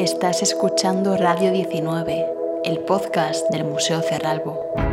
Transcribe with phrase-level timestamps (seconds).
[0.00, 2.26] Estás escuchando Radio 19,
[2.64, 4.89] el podcast del Museo Cerralbo.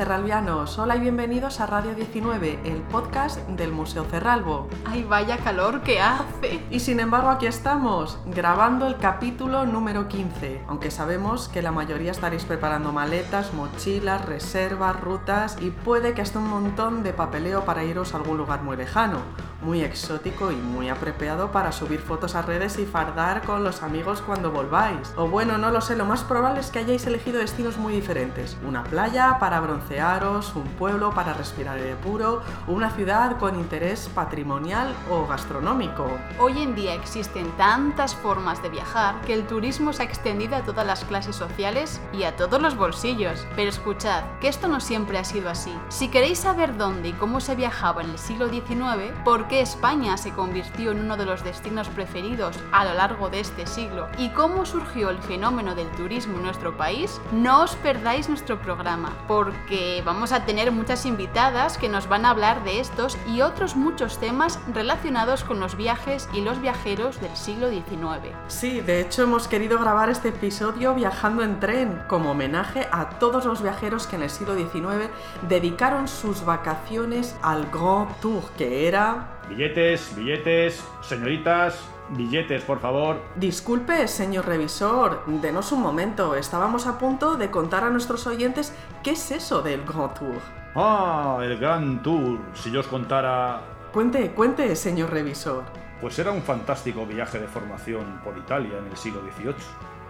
[0.00, 0.78] Buenas, cerralbianos.
[0.78, 4.68] Hola y bienvenidos a Radio 19, el podcast del Museo Cerralbo.
[4.86, 6.60] Ay, vaya calor que hace.
[6.70, 10.62] Y sin embargo, aquí estamos, grabando el capítulo número 15.
[10.68, 16.38] Aunque sabemos que la mayoría estaréis preparando maletas, mochilas, reservas, rutas y puede que hasta
[16.38, 19.18] un montón de papeleo para iros a algún lugar muy lejano,
[19.62, 24.22] muy exótico y muy apropiado para subir fotos a redes y fardar con los amigos
[24.22, 25.12] cuando volváis.
[25.16, 28.56] O bueno, no lo sé, lo más probable es que hayáis elegido destinos muy diferentes.
[28.66, 34.94] Una playa para broncearos, un pueblo para respirar aire puro, una ciudad con interés patrimonial
[35.10, 36.18] o gastronómico.
[36.38, 40.62] Hoy en día existen tantas formas de viajar que el turismo se ha extendido a
[40.62, 43.46] todas las clases sociales y a todos los bolsillos.
[43.56, 45.76] Pero escuchad, que esto no siempre ha sido así.
[45.88, 50.16] Si queréis saber dónde y cómo se viajaba en el siglo XIX, por qué España
[50.16, 54.28] se convirtió en uno de los destinos preferidos a lo largo de este siglo y
[54.28, 60.02] cómo surgió el fenómeno del turismo en nuestro país, no os perdáis nuestro programa, porque
[60.06, 64.18] vamos a tener muchas invitadas que nos van a hablar de estos y otros muchos
[64.18, 68.36] temas relacionados con los viajes y los viajeros del siglo XIX.
[68.46, 73.46] Sí, de hecho hemos querido grabar este episodio viajando en tren como homenaje a todos
[73.46, 75.10] los viajeros que en el siglo XIX
[75.48, 83.20] dedicaron sus vacaciones al Grand Tour, que era Billetes, billetes, señoritas, billetes, por favor.
[83.34, 86.36] Disculpe, señor revisor, denos un momento.
[86.36, 90.40] Estábamos a punto de contar a nuestros oyentes qué es eso del Grand Tour.
[90.76, 92.38] Ah, el Grand Tour.
[92.54, 93.60] Si yo os contara...
[93.92, 95.64] Cuente, cuente, señor revisor.
[96.00, 99.54] Pues era un fantástico viaje de formación por Italia en el siglo XVIII.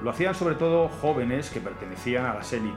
[0.03, 2.77] Lo hacían sobre todo jóvenes que pertenecían a las élites.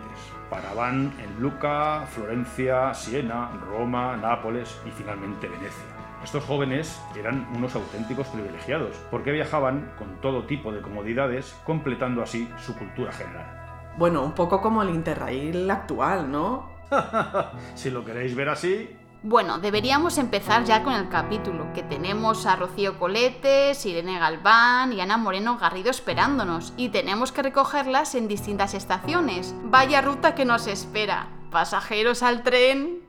[0.50, 5.93] Paraban en Luca, Florencia, Siena, Roma, Nápoles y finalmente Venecia.
[6.24, 12.50] Estos jóvenes eran unos auténticos privilegiados, porque viajaban con todo tipo de comodidades, completando así
[12.66, 13.46] su cultura general.
[13.98, 16.70] Bueno, un poco como el Interrail actual, ¿no?
[17.76, 22.58] si lo queréis ver así, Bueno, deberíamos empezar ya con el capítulo, que tenemos a
[22.58, 28.74] Rocío Coletes, Irene Galván y Ana Moreno Garrido esperándonos, y tenemos que recogerlas en distintas
[28.74, 29.56] estaciones.
[29.64, 31.28] Vaya ruta que nos espera.
[31.52, 33.00] Pasajeros al tren.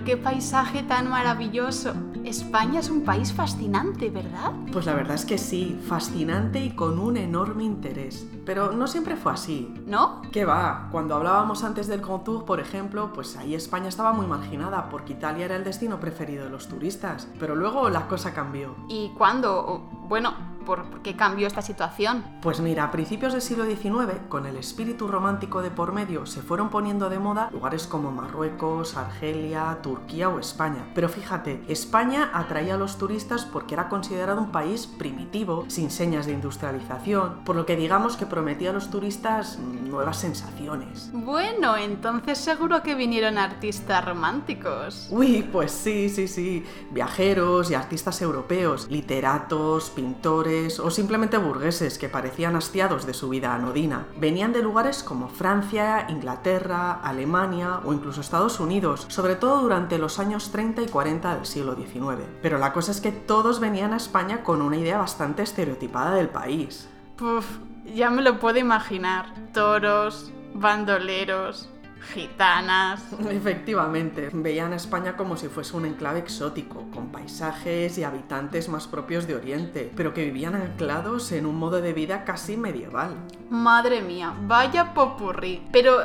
[0.00, 1.92] Pero qué paisaje tan maravilloso.
[2.24, 4.52] España es un país fascinante, ¿verdad?
[4.72, 8.26] Pues la verdad es que sí, fascinante y con un enorme interés.
[8.46, 9.74] Pero no siempre fue así.
[9.86, 10.22] ¿No?
[10.32, 10.88] ¿Qué va?
[10.90, 15.12] Cuando hablábamos antes del Grand Tour, por ejemplo, pues ahí España estaba muy marginada porque
[15.14, 17.28] Italia era el destino preferido de los turistas.
[17.38, 18.76] Pero luego la cosa cambió.
[18.88, 19.88] ¿Y cuándo?
[20.08, 20.32] Bueno,
[20.70, 22.22] ¿por, por qué cambió esta situación?
[22.42, 26.42] Pues mira, a principios del siglo XIX, con el espíritu romántico de por medio, se
[26.42, 30.86] fueron poniendo de moda lugares como Marruecos, Argelia, Turquía o España.
[30.94, 36.26] Pero fíjate, España atraía a los turistas porque era considerado un país primitivo, sin señas
[36.26, 41.10] de industrialización, por lo que digamos que prometía a los turistas nuevas sensaciones.
[41.12, 45.08] Bueno, entonces seguro que vinieron artistas románticos.
[45.10, 46.64] Uy, pues sí, sí, sí.
[46.92, 53.54] Viajeros y artistas europeos, literatos, pintores o simplemente burgueses que parecían hastiados de su vida
[53.54, 54.06] anodina.
[54.18, 60.18] Venían de lugares como Francia, Inglaterra, Alemania o incluso Estados Unidos, sobre todo durante los
[60.18, 62.26] años 30 y 40 del siglo XIX.
[62.42, 66.28] Pero la cosa es que todos venían a España con una idea bastante estereotipada del
[66.28, 66.88] país.
[67.16, 67.46] Puf,
[67.94, 69.34] ya me lo puedo imaginar.
[69.52, 71.70] Toros, bandoleros,
[72.00, 73.02] gitanas.
[73.30, 78.86] Efectivamente, veían a España como si fuese un enclave exótico, con paisajes y habitantes más
[78.86, 83.16] propios de Oriente, pero que vivían anclados en un modo de vida casi medieval.
[83.50, 85.62] Madre mía, vaya popurrí.
[85.72, 85.98] Pero,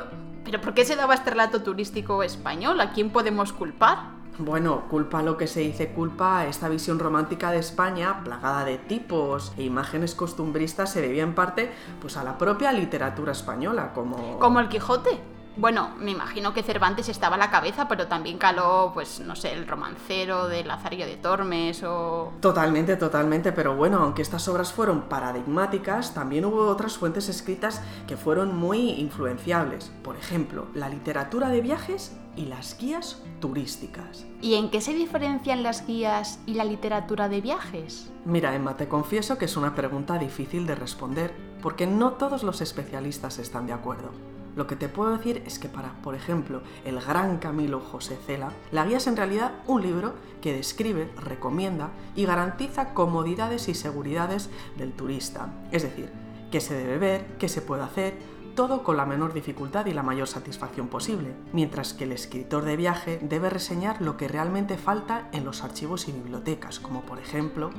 [0.43, 2.79] pero ¿por qué se daba este relato turístico español?
[2.81, 4.15] ¿A quién podemos culpar?
[4.37, 8.77] Bueno, culpa lo que se dice culpa a esta visión romántica de España, plagada de
[8.77, 11.71] tipos e imágenes costumbristas, se debía en parte
[12.01, 14.37] pues, a la propia literatura española, como...
[14.39, 15.34] ¿Como el Quijote?
[15.57, 19.53] Bueno, me imagino que Cervantes estaba a la cabeza, pero también caló, pues, no sé,
[19.53, 22.33] el romancero de Lazarillo de Tormes o...
[22.41, 28.17] Totalmente, totalmente, pero bueno, aunque estas obras fueron paradigmáticas, también hubo otras fuentes escritas que
[28.17, 29.91] fueron muy influenciables.
[30.03, 34.25] Por ejemplo, la literatura de viajes y las guías turísticas.
[34.41, 38.11] ¿Y en qué se diferencian las guías y la literatura de viajes?
[38.25, 42.61] Mira, Emma, te confieso que es una pregunta difícil de responder, porque no todos los
[42.61, 44.11] especialistas están de acuerdo.
[44.55, 48.51] Lo que te puedo decir es que para, por ejemplo, el gran Camilo José Cela,
[48.71, 54.49] la guía es en realidad un libro que describe, recomienda y garantiza comodidades y seguridades
[54.77, 55.53] del turista.
[55.71, 56.09] Es decir,
[56.51, 58.13] qué se debe ver, qué se puede hacer,
[58.55, 62.77] todo con la menor dificultad y la mayor satisfacción posible, mientras que el escritor de
[62.77, 67.71] viaje debe reseñar lo que realmente falta en los archivos y bibliotecas, como por ejemplo...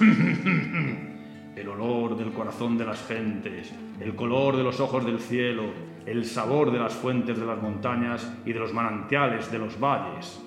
[1.54, 5.62] el olor del corazón de las gentes, el color de los ojos del cielo,
[6.06, 10.40] el sabor de las fuentes de las montañas y de los manantiales de los valles.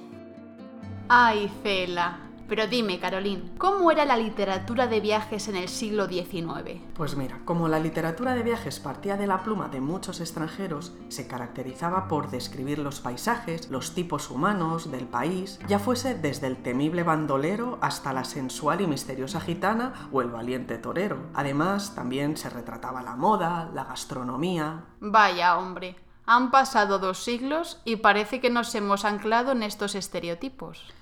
[1.10, 2.27] Ay, Cela.
[2.48, 6.80] Pero dime, Carolín, ¿cómo era la literatura de viajes en el siglo XIX?
[6.96, 11.28] Pues mira, como la literatura de viajes partía de la pluma de muchos extranjeros, se
[11.28, 17.04] caracterizaba por describir los paisajes, los tipos humanos del país, ya fuese desde el temible
[17.04, 21.18] bandolero hasta la sensual y misteriosa gitana o el valiente torero.
[21.34, 24.86] Además, también se retrataba la moda, la gastronomía.
[25.02, 25.98] Vaya, hombre.
[26.26, 30.94] Han pasado dos siglos y parece que nos hemos anclado en estos estereotipos.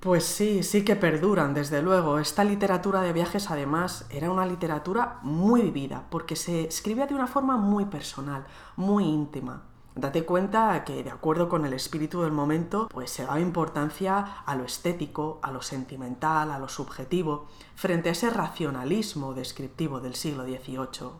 [0.00, 2.18] Pues sí, sí que perduran, desde luego.
[2.18, 7.26] Esta literatura de viajes, además, era una literatura muy vivida, porque se escribía de una
[7.26, 9.64] forma muy personal, muy íntima.
[9.94, 14.54] Date cuenta que, de acuerdo con el espíritu del momento, pues se daba importancia a
[14.54, 20.44] lo estético, a lo sentimental, a lo subjetivo, frente a ese racionalismo descriptivo del siglo
[20.44, 21.10] XVIII.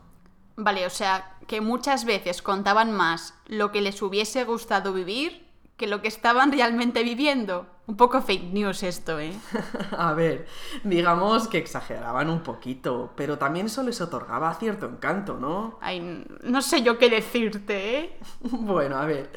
[0.55, 5.50] Vale, o sea, que muchas veces contaban más lo que les hubiese gustado vivir
[5.81, 7.65] que lo que estaban realmente viviendo.
[7.87, 9.33] Un poco fake news esto, ¿eh?
[9.97, 10.45] A ver,
[10.83, 15.79] digamos que exageraban un poquito, pero también eso les otorgaba cierto encanto, ¿no?
[15.81, 18.19] Ay, no sé yo qué decirte, ¿eh?
[18.43, 19.31] bueno, a ver,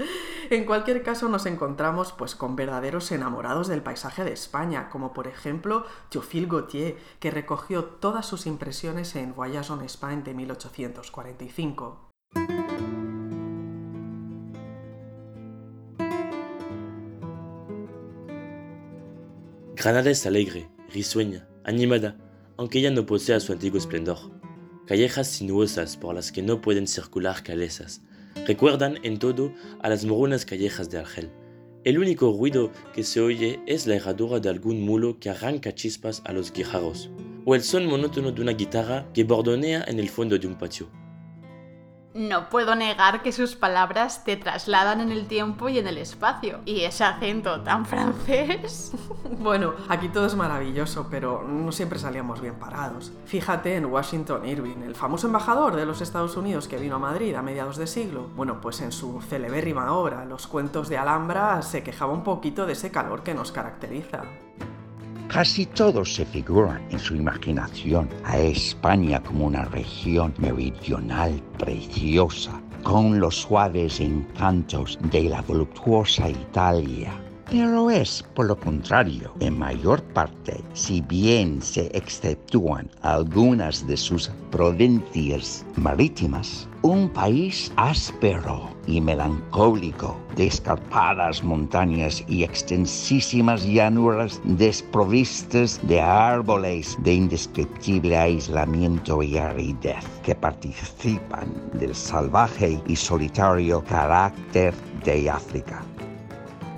[0.50, 5.26] en cualquier caso nos encontramos pues con verdaderos enamorados del paisaje de España, como por
[5.26, 12.10] ejemplo Théophile Gautier, que recogió todas sus impresiones en Voyage en Espagne de 1845.
[19.84, 22.16] Granada es alegre, risueña, animada,
[22.56, 24.16] aunque ya no posea su antiguo esplendor.
[24.86, 28.00] Callejas sinuosas por las que no pueden circular calesas.
[28.46, 29.52] Recuerdan en todo
[29.82, 31.30] a las moronas callejas de Argel.
[31.84, 36.22] El único ruido que se oye es la herradura de algún mulo que arranca chispas
[36.24, 37.10] a los guijarros,
[37.44, 40.88] o el son monótono de una guitarra que bordonea en el fondo de un patio.
[42.14, 46.60] No puedo negar que sus palabras te trasladan en el tiempo y en el espacio.
[46.64, 48.92] Y ese acento tan francés.
[49.40, 53.10] bueno, aquí todo es maravilloso, pero no siempre salíamos bien parados.
[53.26, 57.34] Fíjate en Washington Irving, el famoso embajador de los Estados Unidos que vino a Madrid
[57.34, 58.28] a mediados de siglo.
[58.36, 62.74] Bueno, pues en su celebérrima obra, Los cuentos de Alhambra, se quejaba un poquito de
[62.74, 64.22] ese calor que nos caracteriza.
[65.28, 73.18] Casi todos se figuran en su imaginación a España como una región meridional preciosa, con
[73.18, 77.23] los suaves encantos de la voluptuosa Italia
[77.56, 84.28] pero es, por lo contrario, en mayor parte, si bien se exceptúan algunas de sus
[84.50, 96.00] provincias marítimas, un país áspero y melancólico, de escarpadas montañas y extensísimas llanuras desprovistas de
[96.00, 105.84] árboles de indescriptible aislamiento y aridez, que participan del salvaje y solitario carácter de África.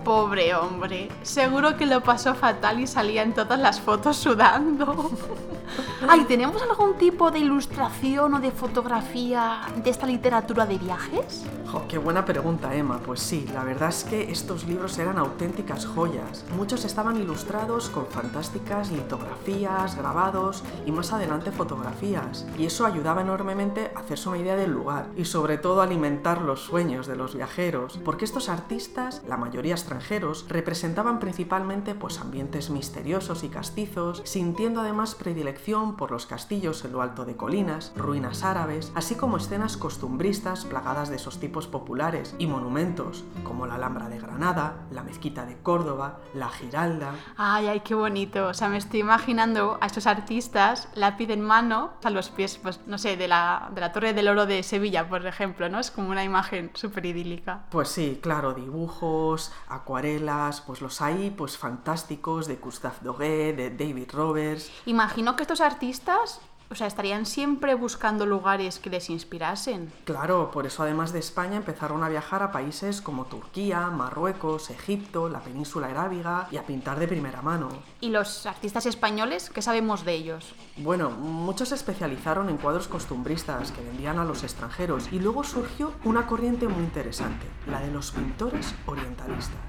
[0.07, 5.11] Pobre hombre, seguro que lo pasó fatal y salía en todas las fotos sudando.
[6.09, 11.45] Ay, ¿tenemos algún tipo de ilustración o de fotografía de esta literatura de viajes?
[11.89, 13.01] qué buena pregunta, Emma.
[13.05, 16.45] Pues sí, la verdad es que estos libros eran auténticas joyas.
[16.57, 22.47] Muchos estaban ilustrados con fantásticas litografías, grabados y más adelante fotografías.
[22.59, 26.63] Y eso ayudaba enormemente a hacerse una idea del lugar y sobre todo alimentar los
[26.63, 33.45] sueños de los viajeros, porque estos artistas, la mayoría extranjeros, representaban principalmente pues ambientes misteriosos
[33.45, 38.45] y castizos, sintiendo además predilección predilección por los castillos en lo alto de colinas, ruinas
[38.45, 44.09] árabes, así como escenas costumbristas plagadas de esos tipos populares y monumentos como la Alhambra
[44.09, 47.15] de Granada, la Mezquita de Córdoba, la Giralda.
[47.37, 48.49] Ay, ay, qué bonito.
[48.49, 52.81] O sea, me estoy imaginando a estos artistas, lápiz en mano, a los pies, pues
[52.87, 55.81] no sé, de la, de la Torre del Oro de Sevilla, por ejemplo, ¿no?
[55.81, 57.65] Es como una imagen súper idílica.
[57.71, 64.11] Pues sí, claro, dibujos, acuarelas, pues los hay pues fantásticos de Gustave Doguet, de David
[64.13, 64.71] Roberts.
[64.85, 69.93] Imagino que estos artistas o sea, estarían siempre buscando lugares que les inspirasen.
[70.05, 75.29] Claro, por eso además de España empezaron a viajar a países como Turquía, Marruecos, Egipto,
[75.29, 77.69] la península arábiga y a pintar de primera mano.
[78.01, 79.49] ¿Y los artistas españoles?
[79.49, 80.57] ¿Qué sabemos de ellos?
[80.79, 85.93] Bueno, muchos se especializaron en cuadros costumbristas que vendían a los extranjeros y luego surgió
[86.03, 89.61] una corriente muy interesante, la de los pintores orientalistas.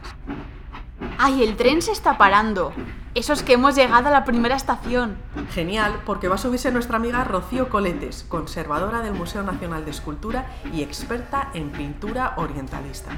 [1.18, 2.74] ¡Ay, el tren se está parando!
[3.14, 5.18] Eso es que hemos llegado a la primera estación.
[5.52, 10.46] Genial, porque va a subirse nuestra amiga Rocío Coletes, conservadora del Museo Nacional de Escultura
[10.72, 13.12] y experta en pintura orientalista.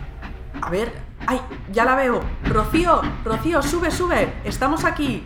[0.62, 0.94] A ver,
[1.28, 1.42] ¡ay!
[1.72, 2.22] Ya la veo.
[2.46, 4.34] Rocío, Rocío, sube, sube.
[4.44, 5.26] Estamos aquí.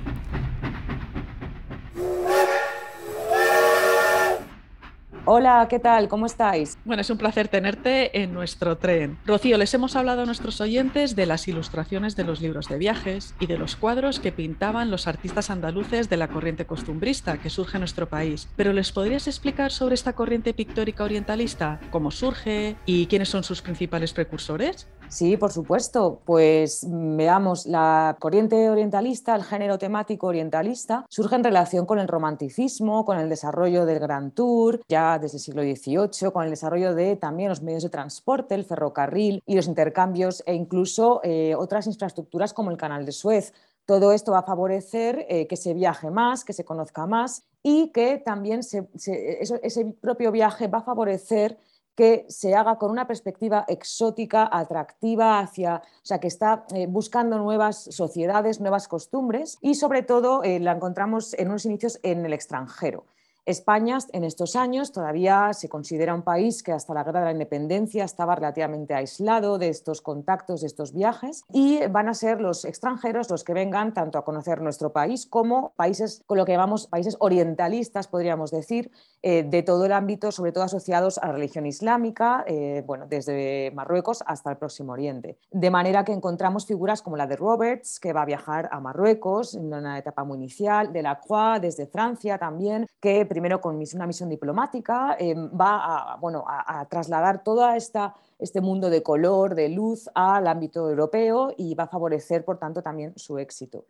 [5.25, 6.09] Hola, ¿qué tal?
[6.09, 6.77] ¿Cómo estáis?
[6.83, 9.17] Bueno, es un placer tenerte en nuestro tren.
[9.25, 13.33] Rocío, les hemos hablado a nuestros oyentes de las ilustraciones de los libros de viajes
[13.39, 17.77] y de los cuadros que pintaban los artistas andaluces de la corriente costumbrista que surge
[17.77, 18.49] en nuestro país.
[18.57, 21.79] Pero ¿les podrías explicar sobre esta corriente pictórica orientalista?
[21.89, 24.89] ¿Cómo surge y quiénes son sus principales precursores?
[25.13, 26.21] Sí, por supuesto.
[26.25, 33.05] Pues veamos, la corriente orientalista, el género temático orientalista, surge en relación con el romanticismo,
[33.05, 37.15] con el desarrollo del Gran Tour, ya desde el siglo XVIII, con el desarrollo de
[37.15, 42.51] también los medios de transporte, el ferrocarril y los intercambios e incluso eh, otras infraestructuras
[42.51, 43.53] como el Canal de Suez.
[43.85, 47.89] Todo esto va a favorecer eh, que se viaje más, que se conozca más y
[47.89, 51.59] que también ese propio viaje va a favorecer
[51.95, 57.37] que se haga con una perspectiva exótica, atractiva, hacia, o sea, que está eh, buscando
[57.37, 62.33] nuevas sociedades, nuevas costumbres y sobre todo eh, la encontramos en unos inicios en el
[62.33, 63.05] extranjero.
[63.45, 67.31] España en estos años todavía se considera un país que hasta la guerra de la
[67.33, 72.65] independencia estaba relativamente aislado de estos contactos, de estos viajes, y van a ser los
[72.65, 76.87] extranjeros los que vengan tanto a conocer nuestro país como países, con lo que llamamos
[76.87, 81.65] países orientalistas, podríamos decir, eh, de todo el ámbito, sobre todo asociados a la religión
[81.65, 85.37] islámica, eh, bueno, desde Marruecos hasta el Próximo Oriente.
[85.51, 89.55] De manera que encontramos figuras como la de Roberts, que va a viajar a Marruecos
[89.55, 94.07] en una etapa muy inicial, de la Croix desde Francia también, que primero con una
[94.07, 100.07] misión diplomática, eh, va a, bueno, a, trasladar todo este mundo de color, de luz
[100.13, 103.85] al ámbito europeo y va a favorecer, por tanto, también su éxito.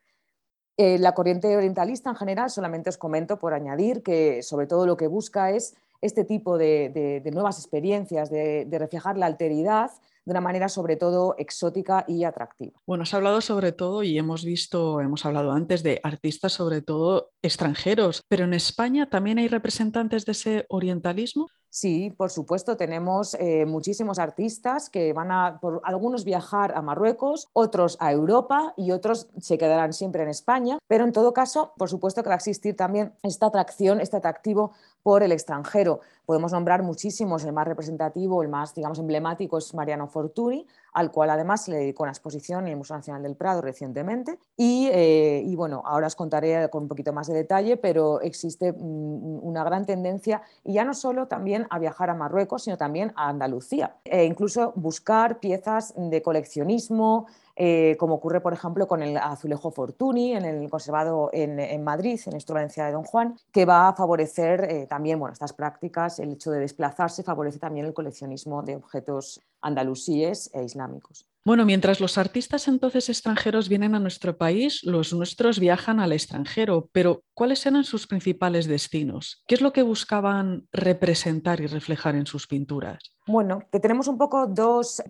[0.77, 4.95] Eh, la corriente orientalista en general, solamente os comento por añadir que sobre todo lo
[4.95, 9.91] que busca es este tipo de, nuevas experiencias, de, de reflejar la alteridad
[10.25, 12.73] de una manera sobre todo exótica y atractiva.
[12.85, 17.31] Bueno, has hablado sobre todo y hemos visto, hemos hablado antes de artistas sobre todo
[17.41, 21.47] extranjeros, pero en España también hay representantes de ese orientalismo.
[21.69, 27.49] Sí, por supuesto, tenemos eh, muchísimos artistas que van a, por algunos viajar a Marruecos,
[27.51, 31.89] otros a Europa y otros se quedarán siempre en España, pero en todo caso, por
[31.89, 35.99] supuesto que va a existir también esta atracción, este atractivo por el extranjero.
[36.25, 41.29] Podemos nombrar muchísimos, el más representativo, el más, digamos, emblemático es Mariano Fortuny, al cual
[41.29, 44.39] además se le dedicó una exposición en el Museo Nacional del Prado recientemente.
[44.55, 49.45] Y, eh, bueno, ahora os contaré con un poquito más de detalle, pero existe mm,
[49.45, 53.27] una gran tendencia, y ya no solo también a viajar a Marruecos, sino también a
[53.27, 59.71] Andalucía, e incluso buscar piezas de coleccionismo, eh, como ocurre, por ejemplo, con el azulejo
[59.71, 63.93] Fortuny, en el conservado en, Madrid, en nuestra Valencia de Don Juan, que va a
[63.93, 68.75] favorecer eh, también bueno, estas prácticas, el hecho de desplazarse favorece también el coleccionismo de
[68.75, 71.27] objetos andalusíes e islámicos.
[71.45, 76.89] Bueno, mientras los artistas entonces extranjeros vienen a nuestro país, los nuestros viajan al extranjero,
[76.93, 79.43] pero ¿cuáles eran sus principales destinos?
[79.45, 83.12] ¿Qué es lo que buscaban representar y reflejar en sus pinturas?
[83.25, 85.01] Bueno, que tenemos un poco dos,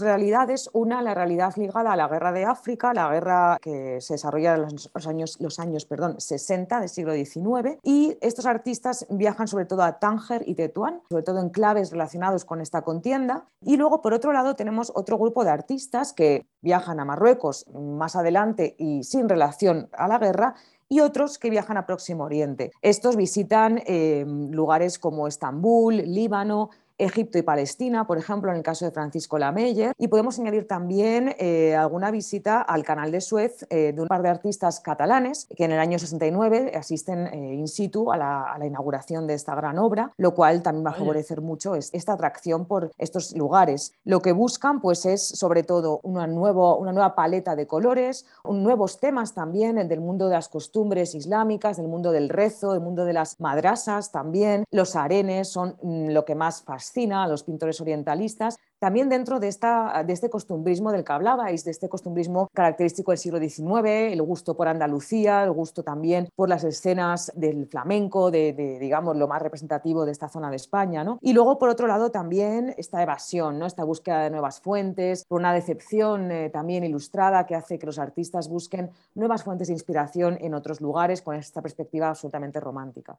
[0.00, 0.68] realidades.
[0.72, 4.62] Una, la realidad ligada a la guerra de África, la guerra que se desarrolla en
[4.62, 7.78] los, años, los años perdón, 60 del siglo XIX.
[7.84, 12.44] Y estos artistas viajan sobre todo a Tánger y Tetuán, sobre todo en claves relacionados
[12.44, 13.44] con esta contienda.
[13.64, 18.16] Y luego, por otro lado, tenemos otro grupo de artistas que viajan a Marruecos más
[18.16, 20.56] adelante y sin relación a la guerra
[20.88, 22.72] y otros que viajan a Próximo Oriente.
[22.82, 28.84] Estos visitan eh, lugares como Estambul, Líbano, Egipto y Palestina, por ejemplo, en el caso
[28.84, 33.92] de Francisco Lameyer, y podemos añadir también eh, alguna visita al canal de Suez eh,
[33.94, 38.12] de un par de artistas catalanes que en el año 69 asisten eh, in situ
[38.12, 42.12] a la, inauguración de esta gran obra, lo cual también va a favorecer mucho esta
[42.12, 43.94] atracción por estos lugares.
[44.04, 49.00] Lo que buscan pues, es sobre todo una, nuevo, una nueva paleta de colores, nuevos
[49.00, 53.14] temas también del mundo de las costumbres islámicas, del mundo del rezo, del mundo de
[53.14, 54.64] las madrasas también.
[54.70, 59.48] Los arenes son mm, lo que más fascina a los pintores orientalistas también dentro de,
[59.48, 64.22] esta, de este costumbrismo del que hablabais, de este costumbrismo característico del siglo XIX, el
[64.22, 69.42] gusto por Andalucía, el gusto también por las escenas del flamenco, de, digamos lo más
[69.42, 71.04] representativo de esta zona de España.
[71.04, 71.18] ¿no?
[71.20, 73.66] Y luego, por otro lado, también esta evasión, ¿no?
[73.66, 77.98] esta búsqueda de nuevas fuentes, por una decepción eh, también ilustrada que hace que los
[77.98, 83.18] artistas busquen nuevas fuentes de inspiración en otros lugares con esta perspectiva absolutamente romántica.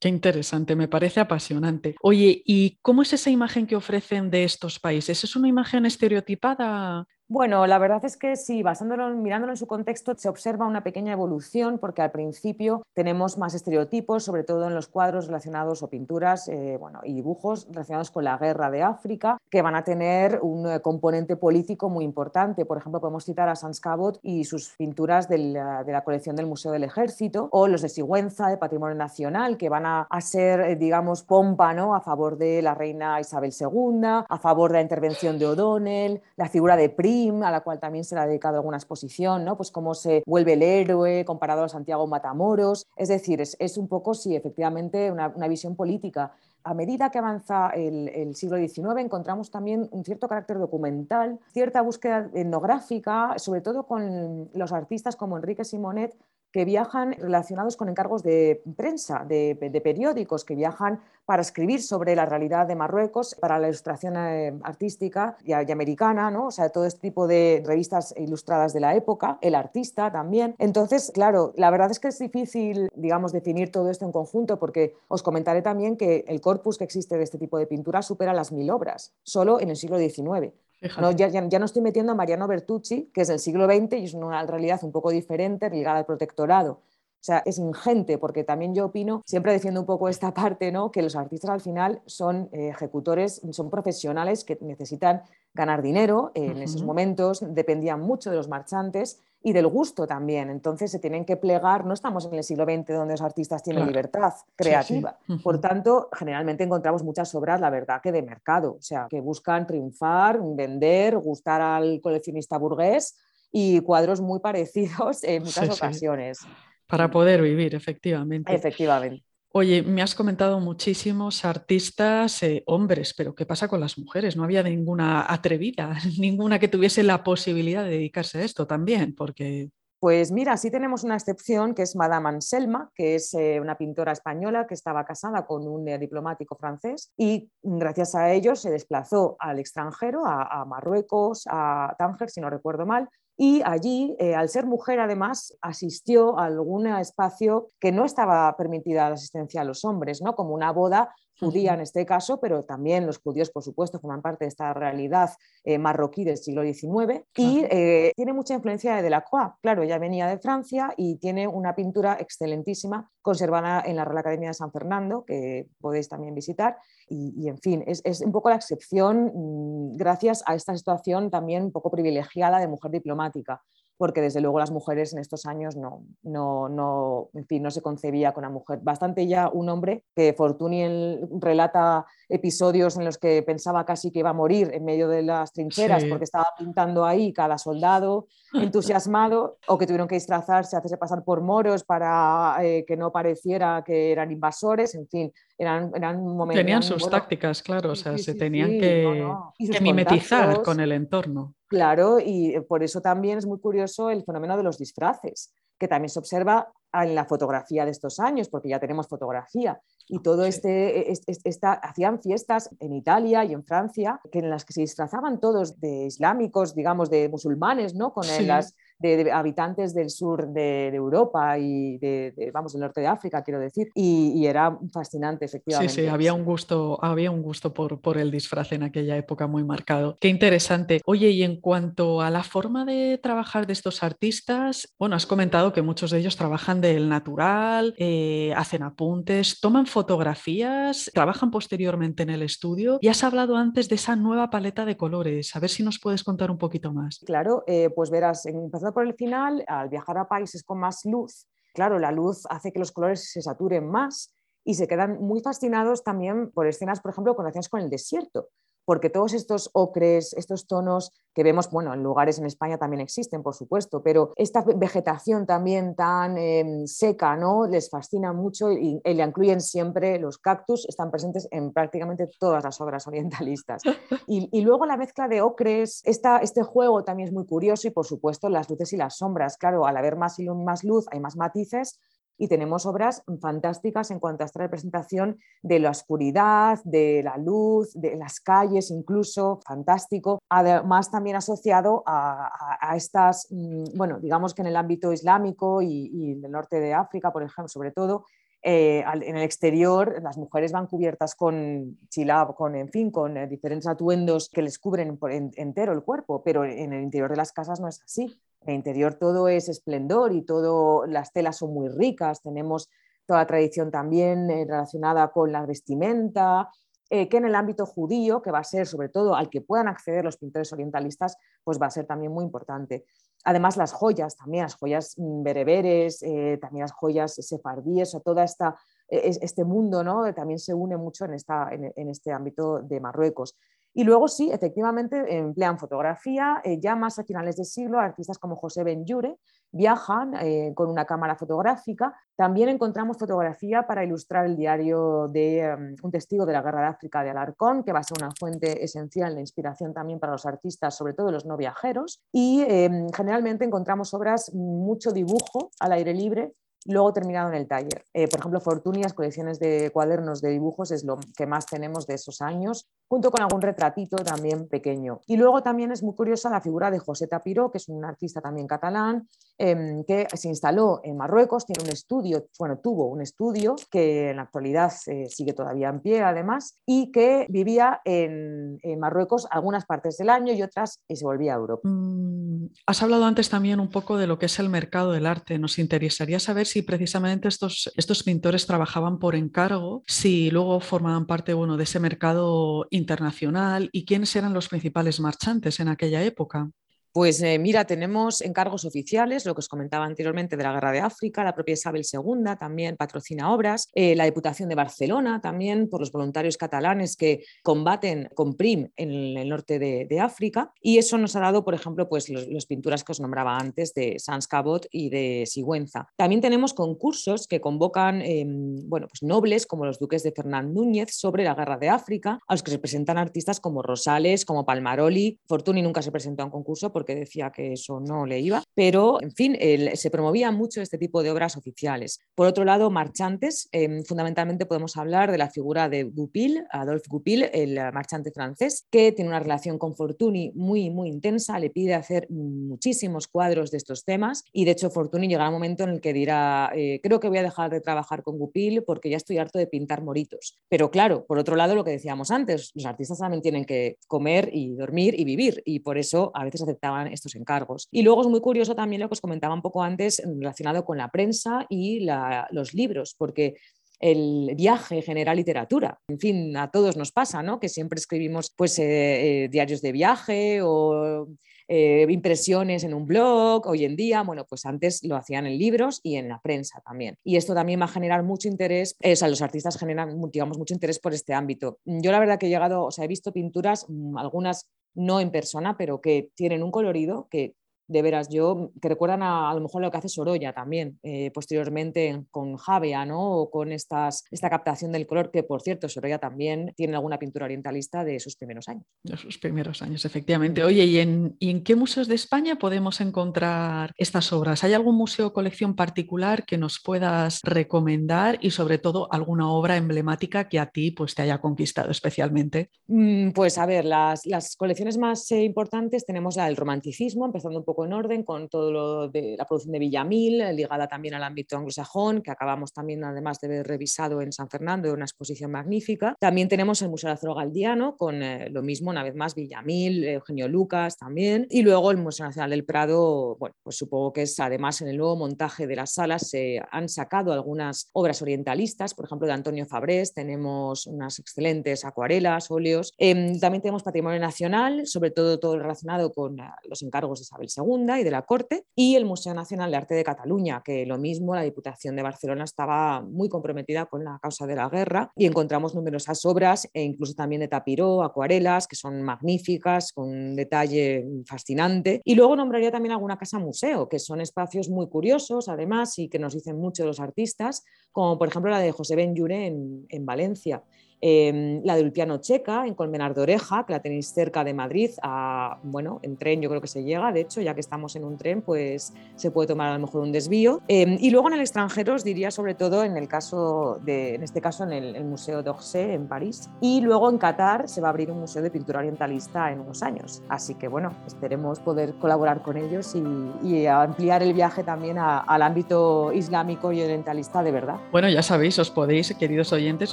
[0.00, 1.96] Qué interesante, me parece apasionante.
[2.02, 5.24] Oye, ¿y cómo es esa imagen que ofrecen de estos países?
[5.24, 7.06] ¿Es una imagen estereotipada?
[7.30, 11.12] Bueno, la verdad es que sí, basándolo, mirándolo en su contexto, se observa una pequeña
[11.12, 16.48] evolución porque al principio tenemos más estereotipos, sobre todo en los cuadros relacionados o pinturas
[16.48, 20.70] eh, bueno, y dibujos relacionados con la guerra de África, que van a tener un
[20.70, 22.64] eh, componente político muy importante.
[22.64, 26.72] Por ejemplo, podemos citar a Sans Cabot y sus pinturas de la, colección del Museo
[26.72, 31.24] del Ejército, o los de Sigüenza, de Patrimonio Nacional, que van a, ser, eh, digamos,
[31.24, 36.22] pompa a favor de la reina Isabel II, a favor de la intervención de O'Donnell,
[36.36, 36.88] la figura de
[37.26, 39.56] A la cual también se le ha dedicado alguna exposición, ¿no?
[39.56, 42.86] Pues cómo se vuelve el héroe comparado a Santiago Matamoros.
[42.96, 46.32] Es decir, es, un poco, sí, efectivamente, una, visión política.
[46.62, 52.30] A medida que avanza el, siglo XIX encontramos también un cierto carácter documental, cierta búsqueda
[52.34, 56.14] etnográfica, sobre todo con los artistas como Enrique Simonet,
[56.52, 62.24] que viajan relacionados con encargos de prensa, de, periódicos, que viajan para escribir sobre la
[62.24, 66.46] realidad de Marruecos, para la ilustración eh, artística y, americana, ¿no?
[66.46, 70.54] o sea, todo este tipo de revistas ilustradas de la época, el artista también.
[70.58, 74.96] Entonces, claro, la verdad es que es difícil, digamos, definir todo esto en conjunto, porque
[75.08, 78.52] os comentaré también que el corpus que existe de este tipo de pintura supera las
[78.52, 80.54] mil obras, solo en el siglo XIX.
[81.00, 84.04] No, ya, ya, no estoy metiendo a Mariano Bertucci, que es del siglo XX y
[84.04, 86.82] es una realidad un poco diferente, ligada al protectorado.
[87.20, 90.92] O sea, es ingente, porque también yo opino, siempre defiendo un poco esta parte, ¿no?
[90.92, 96.30] que los artistas al final son eh, ejecutores, son profesionales que necesitan ganar dinero.
[96.34, 100.50] en esos momentos dependían mucho de los marchantes y del gusto también.
[100.50, 103.86] Entonces se tienen que plegar, no estamos en el siglo XX donde los artistas tienen
[103.86, 105.16] libertad creativa.
[105.42, 109.66] Por tanto, generalmente encontramos muchas obras, la verdad, que de mercado, o sea, que buscan
[109.66, 113.16] triunfar, vender, gustar al coleccionista burgués
[113.52, 116.40] y cuadros muy parecidos en muchas ocasiones.
[116.86, 118.54] Para poder vivir, efectivamente.
[118.54, 119.27] Efectivamente.
[119.50, 124.36] Oye, me has comentado muchísimos artistas eh, hombres, pero ¿qué pasa con las mujeres?
[124.36, 129.70] No había ninguna atrevida, ninguna que tuviese la posibilidad de dedicarse a esto también, porque...
[130.00, 134.12] Pues mira, sí tenemos una excepción que es Madame Anselma, que es eh, una pintora
[134.12, 139.58] española que estaba casada con un diplomático francés y gracias a ello se desplazó al
[139.58, 143.08] extranjero, a Marruecos, a Tánger, si no recuerdo mal,
[143.40, 149.08] y allí, eh, al ser mujer, además, asistió a algún espacio que no estaba permitida
[149.08, 150.34] la asistencia a los hombres, ¿no?
[150.34, 154.44] como una boda judía en este caso, pero también los judíos, por supuesto, forman parte
[154.44, 155.30] de esta realidad
[155.64, 159.52] eh, marroquí del siglo XIX y eh, tiene mucha influencia de Delacroix.
[159.62, 164.48] Claro, ella venía de Francia y tiene una pintura excelentísima conservada en la Real Academia
[164.48, 166.78] de San Fernando, que podéis también visitar.
[167.10, 171.64] Y, en fin, es, es, un poco la excepción mm, gracias a esta situación también
[171.64, 173.62] un poco privilegiada de mujer diplomática
[173.98, 177.82] porque desde luego las mujeres en estos años no, no, no, en fin, no se
[177.82, 178.78] concebía con una mujer.
[178.80, 184.30] Bastante ya un hombre que Fortuny relata episodios en los que pensaba casi que iba
[184.30, 189.76] a morir en medio de las trincheras porque estaba pintando ahí cada soldado entusiasmado o
[189.76, 194.30] que tuvieron que disfrazarse, hacerse pasar por moros para eh, que no pareciera que eran
[194.30, 196.64] invasores, en fin, eran, eran momentos...
[196.64, 201.54] Tenían sus tácticas, claro, o sea, se tenían que, que mimetizar con el entorno.
[201.66, 205.88] Claro, y eh, por eso también es muy curioso el fenómeno de los disfraces, que
[205.88, 209.80] también se observa en la fotografía de estos años, porque ya tenemos fotografía.
[210.08, 214.72] Y todo este, esta, hacían fiestas en Italia y en Francia, que en las que
[214.72, 218.12] se disfrazaban todos de islámicos, digamos, de musulmanes, ¿no?
[218.12, 223.42] Con las de, habitantes del sur de, Europa y de, vamos, del norte de África,
[223.42, 225.92] quiero decir, y, era fascinante, efectivamente.
[225.92, 229.46] Sí, sí, había un gusto, había un gusto por, por el disfraz en aquella época
[229.46, 230.16] muy marcado.
[230.20, 231.00] Qué interesante.
[231.04, 235.72] Oye, y en cuanto a la forma de trabajar de estos artistas, bueno, has comentado
[235.72, 242.30] que muchos de ellos trabajan del natural, eh, hacen apuntes, toman fotografías, trabajan posteriormente en
[242.30, 245.54] el estudio y has hablado antes de esa nueva paleta de colores.
[245.54, 247.20] A ver si nos puedes contar un poquito más.
[247.24, 251.48] Claro, eh, pues verás, empezando por el final, al viajar a países con más luz,
[251.74, 256.04] claro, la luz hace que los colores se saturen más y se quedan muy fascinados
[256.04, 258.48] también por escenas, por ejemplo, conocidas con el desierto
[258.88, 263.42] porque todos estos ocres, estos tonos que vemos, bueno, en lugares en España también existen,
[263.42, 267.66] por supuesto, pero esta vegetación también tan em, seca, ¿no?
[267.66, 272.80] Les fascina mucho y, le incluyen siempre los cactus, están presentes en prácticamente todas las
[272.80, 273.82] obras orientalistas.
[274.26, 278.06] Y, luego la mezcla de ocres, esta, este juego también es muy curioso y, por
[278.06, 279.58] supuesto, las luces y las sombras.
[279.58, 282.00] Claro, al haber más, más luz hay más matices
[282.38, 287.92] y tenemos obras fantásticas en cuanto a esta representación de la oscuridad, de la luz,
[287.94, 290.38] de las calles incluso, fantástico.
[290.48, 296.32] Además también asociado a, estas, mm, bueno, digamos que en el ámbito islámico y, y
[296.32, 298.24] en el norte de África, por ejemplo, sobre todo,
[298.62, 303.46] eh, en el exterior las mujeres van cubiertas con chilab, con, en fin, con eh,
[303.46, 307.52] diferentes atuendos que les cubren por entero el cuerpo, pero en el interior de las
[307.52, 308.40] casas no es así.
[308.68, 312.90] El interior todo es esplendor y todo, las telas son muy ricas, tenemos
[313.26, 316.70] toda tradición también eh, relacionada con la vestimenta,
[317.10, 320.22] que en el ámbito judío, que va a ser sobre todo al que puedan acceder
[320.22, 323.06] los pintores orientalistas, pues va a ser también muy importante.
[323.44, 328.42] Además, las joyas también, las joyas mm, bereberes, eh, también las joyas sefardíes o todo
[328.42, 328.76] esta,
[329.08, 330.32] e, este mundo ¿no?
[330.34, 333.56] también se une mucho en, esta, en, este ámbito de Marruecos.
[333.98, 338.54] Y luego sí, efectivamente, emplean fotografía, eh, ya más a finales de siglo, artistas como
[338.54, 339.40] José Benjure
[339.72, 342.14] viajan eh, con una cámara fotográfica.
[342.36, 346.86] También encontramos fotografía para ilustrar el diario de em, un testigo de la Guerra de
[346.86, 350.46] África de Alarcón, que va a ser una fuente esencial de inspiración también para los
[350.46, 352.22] artistas, sobre todo los no viajeros.
[352.30, 356.54] Y em, generalmente encontramos obras, mucho dibujo al aire libre,
[356.86, 358.04] luego terminado en el taller.
[358.14, 362.06] Eh, por ejemplo, Fortuny, las colecciones de cuadernos de dibujos es lo que más tenemos
[362.06, 365.20] de esos años, junto con algún retratito también pequeño.
[365.26, 368.40] Y luego también es muy curiosa la figura de José Tapiró, que es un artista
[368.40, 373.76] también catalán, em, que se instaló en Marruecos, tiene un estudio, bueno, tuvo un estudio
[373.90, 379.46] que en la actualidad eh, sigue todavía en pie además, y que vivía en, Marruecos
[379.50, 381.88] algunas partes del año y otras y se volvía a Europa.
[381.88, 385.58] Mm, has hablado antes también un poco de lo que es el mercado del arte.
[385.58, 391.54] Nos interesaría saber si precisamente estos, estos pintores trabajaban por encargo, si luego formaban parte
[391.54, 396.70] bueno, de ese mercado internacional y quiénes eran los principales marchantes en aquella época.
[397.12, 401.00] Pues eh, mira, tenemos encargos oficiales, lo que os comentaba anteriormente de la Guerra de
[401.00, 406.00] África, la propia Isabel II también patrocina obras, eh, la Diputación de Barcelona también por
[406.00, 411.36] los voluntarios catalanes que combaten con PRIM en el norte de, África y eso nos
[411.36, 415.10] ha dado, por ejemplo, pues las pinturas que os nombraba antes de Sans Cabot y
[415.10, 416.08] de Sigüenza.
[416.16, 421.14] También tenemos concursos que convocan em, bueno, pues nobles como los duques de Fernán Núñez
[421.14, 425.38] sobre la Guerra de África, a los que se presentan artistas como Rosales, como Palmaroli.
[425.46, 429.22] Fortuny nunca se presentó a un concurso porque decía que eso no le iba, pero
[429.22, 429.56] en fin,
[429.94, 432.18] se promovía mucho este tipo de obras oficiales.
[432.34, 437.44] Por otro lado, marchantes, em, fundamentalmente podemos hablar de la figura de Goupil, Adolphe Goupil,
[437.52, 442.28] el marchante francés, que tiene una relación con Fortuny muy, muy intensa, le pide hacer
[442.30, 446.12] muchísimos cuadros de estos temas y de hecho Fortuny llegará un momento en el que
[446.12, 449.60] dirá, eh, creo que voy a dejar de trabajar con Goupil porque ya estoy harto
[449.60, 450.58] de pintar moritos.
[450.68, 454.50] Pero claro, por otro lado, lo que decíamos antes, los artistas también tienen que comer
[454.52, 456.66] y dormir y vivir y por eso a veces
[457.10, 457.88] estos encargos.
[457.90, 460.98] Y luego es muy curioso también lo que os comentaba un poco antes relacionado con
[460.98, 462.06] la prensa y
[462.50, 463.54] los libros, porque
[464.00, 465.98] el viaje genera literatura.
[466.08, 467.58] En fin, a todos nos pasa, ¿no?
[467.58, 471.26] Que siempre escribimos pues, eh, eh, diarios de viaje o
[471.66, 473.66] eh, impresiones en un blog.
[473.66, 477.16] Hoy en día, bueno, pues antes lo hacían en libros y en la prensa también.
[477.24, 480.74] Y esto también va a generar mucho interés, o sea, los artistas generan, digamos, mucho
[480.74, 481.78] interés por este ámbito.
[481.84, 485.30] Yo la verdad que he llegado, o sea, he visto pinturas, mm, algunas no en
[485.30, 487.54] persona, pero que tienen un colorido que
[487.88, 491.30] de veras, yo que recuerdan a, a lo mejor lo que hace Sorolla también, eh,
[491.32, 493.32] posteriormente con Javea, ¿no?
[493.32, 497.46] O con estas, esta captación del color, que por cierto, Sorolla también tiene alguna pintura
[497.46, 498.84] orientalista de sus primeros años.
[499.02, 500.62] De sus primeros años, efectivamente.
[500.62, 504.64] Oye, ¿y en, ¿y en qué museos de España podemos encontrar estas obras?
[504.64, 509.76] ¿Hay algún museo o colección particular que nos puedas recomendar y sobre todo alguna obra
[509.76, 512.70] emblemática que a ti pues, te haya conquistado especialmente?
[512.86, 517.58] Mm, pues a ver, las, las colecciones más eh, importantes tenemos la del romanticismo, empezando
[517.58, 521.14] un poco poco en orden con todo lo de la producción de Villamil, ligada también
[521.14, 525.52] al ámbito anglosajón, que acabamos también además de ver revisado en San Fernando, una exposición
[525.52, 526.16] magnífica.
[526.18, 530.48] También tenemos el Museo Lázaro Galdiano con eh, lo mismo, una vez más, Villamil, Eugenio
[530.48, 531.46] Lucas también.
[531.50, 534.96] Y luego el Museo Nacional del Prado, bueno, pues supongo que es además en el
[534.96, 539.66] nuevo montaje de las salas se han sacado algunas obras orientalistas, por ejemplo, de Antonio
[539.66, 542.92] Fabrés, tenemos unas excelentes acuarelas, óleos.
[542.98, 547.48] Em, también tenemos patrimonio nacional, sobre todo todo relacionado con eh, los encargos de Isabel
[547.56, 550.96] II y de la corte, y el Museo Nacional de Arte de Cataluña, que lo
[550.96, 555.26] mismo la Diputación de Barcelona estaba muy comprometida con la causa de la guerra y
[555.26, 561.06] encontramos numerosas obras, e incluso también de Tapiró, acuarelas, que son magníficas, con un detalle
[561.26, 562.00] fascinante.
[562.04, 566.18] Y luego nombraría también alguna casa museo, que son espacios muy curiosos, además, y que
[566.18, 570.62] nos dicen mucho los artistas, como por ejemplo la de José Ben en, en Valencia.
[571.00, 574.90] Em, la de Ulpiano Checa, en Colmenar de Oreja, que la tenéis cerca de Madrid,
[575.02, 578.04] a, bueno, en tren yo creo que se llega, de hecho, ya que estamos en
[578.04, 580.60] un tren, pues se puede tomar a lo mejor un desvío.
[580.66, 584.22] Em, y luego en el extranjero os diría sobre todo en el caso de, en
[584.22, 586.50] este caso en el, Museo d'Orsay en París.
[586.60, 589.82] Y luego en Qatar se va a abrir un museo de pintura orientalista en unos
[589.82, 590.22] años.
[590.28, 596.12] Así que bueno, esperemos poder colaborar con ellos y, ampliar el viaje también al ámbito
[596.12, 597.76] islámico y orientalista de verdad.
[597.92, 599.92] Bueno, ya sabéis, os podéis, queridos oyentes,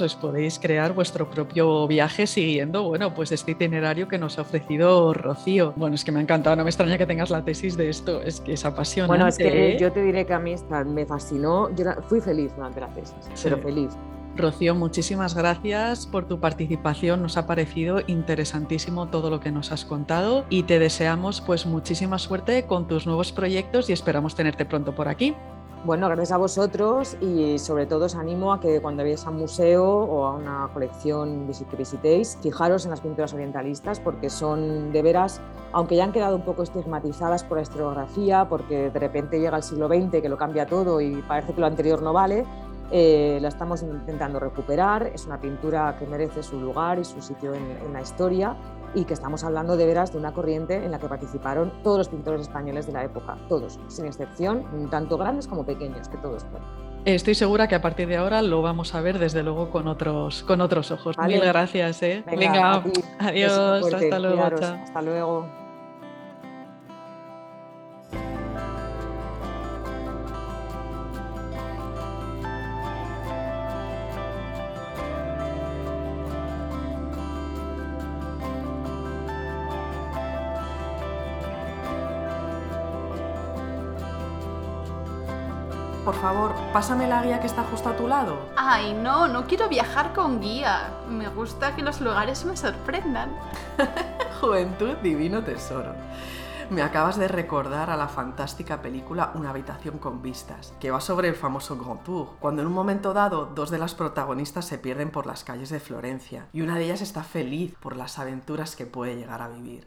[0.00, 5.14] os podéis crear vuestro propio viaje siguiendo, bueno, pues este itinerario que nos ha ofrecido
[5.14, 5.72] Rocío.
[5.76, 8.20] Bueno, es que me ha encantado, no me extraña que tengas la tesis de esto,
[8.22, 9.08] es que es apasionante.
[9.08, 9.78] Bueno, es que ¿eh?
[9.78, 10.56] yo te diré que a mí
[10.86, 13.96] me fascinó, yo fui feliz durante la tesis, pero feliz.
[14.36, 17.22] Rocío, muchísimas gracias por tu participación.
[17.22, 22.18] Nos ha parecido interesantísimo todo lo que nos has contado y te deseamos pues muchísima
[22.18, 25.34] suerte con tus nuevos proyectos y esperamos tenerte pronto por aquí.
[25.84, 29.36] Bueno, gracias a vosotros y sobre todo os animo a que cuando vayáis a un
[29.36, 35.02] museo o a una colección que visitéis, fijaros en las pinturas orientalistas porque son de
[35.02, 35.40] veras,
[35.72, 39.62] aunque ya han quedado un poco estigmatizadas por la historiografía, porque de repente llega el
[39.62, 42.44] siglo XX que lo cambia todo y parece que lo anterior no vale,
[42.90, 45.10] eh, la estamos intentando recuperar.
[45.14, 48.56] Es una pintura que merece su lugar y su sitio en, la historia
[48.94, 52.08] y que estamos hablando de veras de una corriente en la que participaron todos los
[52.08, 56.86] pintores españoles de la época, todos, sin excepción, tanto grandes como pequeños, que todos fueron.
[57.04, 60.42] Estoy segura que a partir de ahora lo vamos a ver desde luego con otros,
[60.42, 61.16] con otros ojos.
[61.18, 62.02] Mil gracias.
[62.02, 62.24] ¿eh?
[62.26, 62.82] Venga,
[63.20, 64.42] adiós, hasta luego.
[64.42, 65.65] Hasta luego.
[86.16, 88.38] Favor, pásame la guía que está justo a tu lado.
[88.56, 90.90] Ay, no, no quiero viajar con guía.
[91.08, 93.30] Me gusta que los lugares me sorprendan.
[94.40, 95.94] Juventud, divino tesoro.
[96.68, 101.28] Me acabas de recordar a la fantástica película Una habitación con vistas, que va sobre
[101.28, 105.10] el famoso Grand Tour, cuando en un momento dado dos de las protagonistas se pierden
[105.10, 108.84] por las calles de Florencia y una de ellas está feliz por las aventuras que
[108.84, 109.86] puede llegar a vivir.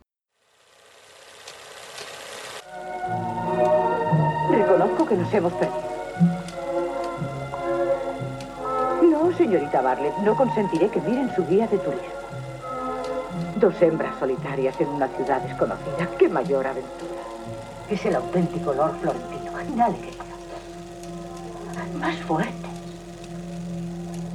[4.50, 5.89] Reconozco que nos hemos perdido.
[9.22, 12.08] No, señorita Barlett, no consentiré que miren su guía de turismo.
[13.58, 16.08] Dos hembras solitarias en una ciudad desconocida.
[16.18, 17.22] ¡Qué mayor aventura!
[17.90, 19.52] Es el auténtico Lord Florentino.
[19.76, 20.24] Dale, querido.
[22.00, 22.70] Más fuerte.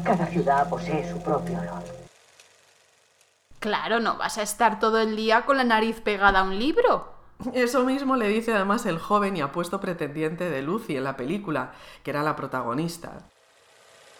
[0.04, 1.82] Cada ciudad posee su propio olor.
[3.58, 7.08] Claro, no vas a estar todo el día con la nariz pegada a un libro.
[7.54, 11.72] Eso mismo le dice además el joven y apuesto pretendiente de Lucy en la película,
[12.02, 13.22] que era la protagonista.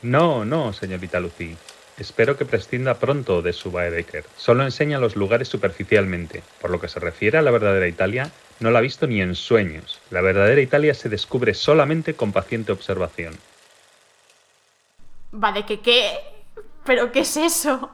[0.04, 1.56] No, no, señorita Lucy.
[1.96, 4.26] Espero que prescinda pronto de su Baedeker.
[4.36, 6.42] Solo enseña los lugares superficialmente.
[6.60, 9.34] Por lo que se refiere a la verdadera Italia, no la ha visto ni en
[9.34, 10.02] sueños.
[10.10, 13.34] La verdadera Italia se descubre solamente con paciente observación.
[15.32, 16.18] ¿Vale que qué?
[16.84, 17.88] ¿Pero qué es eso?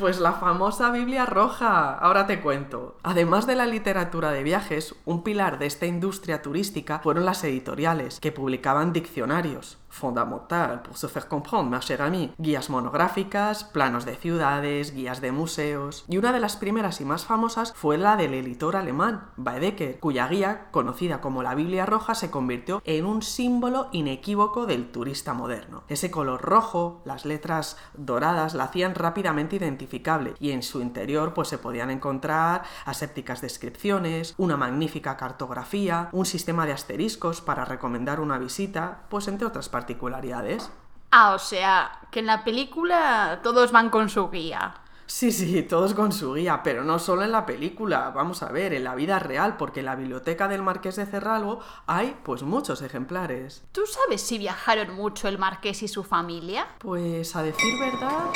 [0.00, 1.92] Pues la famosa Biblia roja.
[1.98, 2.96] Ahora te cuento.
[3.02, 8.20] Además de la literatura de viajes, un pilar de esta industria turística fueron las editoriales,
[8.20, 14.16] que publicaban diccionarios, fondamental pour se faire comprendre, ma chère amie, guías monográficas, planos de
[14.16, 18.32] ciudades, guías de museos, y una de las primeras y más famosas fue la del
[18.32, 23.88] editor alemán, Baedeker, cuya guía, conocida como la Biblia Roja, se convirtió en un símbolo
[23.92, 25.84] inequívoco del turista moderno.
[25.88, 31.48] Ese color rojo, las letras doradas, la hacían rápidamente identificable, y en su interior pues
[31.48, 38.38] se podían encontrar asépticas descripciones, una magnífica cartografía, un sistema de asteriscos para recomendar una
[38.38, 40.70] visita, pues entre otras partes particularidades.
[41.10, 44.74] Ah, o sea, que en la película todos van con su guía.
[45.06, 48.72] Sí, sí, todos con su guía, pero no solo en la película, vamos a ver,
[48.72, 52.80] en la vida real, porque en la biblioteca del Marqués de Cerralbo hay pues muchos
[52.80, 53.62] ejemplares.
[53.72, 56.66] ¿Tú sabes si viajaron mucho el marqués y su familia?
[56.78, 58.30] Pues a decir verdad...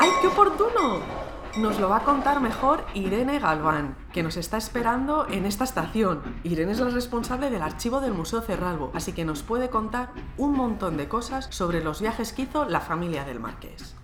[0.00, 1.27] ¡Ay, qué oportuno!
[1.56, 6.22] Nos lo va a contar mejor Irene Galván, que nos está esperando en esta estación.
[6.44, 10.52] Irene es la responsable del archivo del Museo Cerralbo, así que nos puede contar un
[10.52, 13.96] montón de cosas sobre los viajes que hizo la familia del Marqués.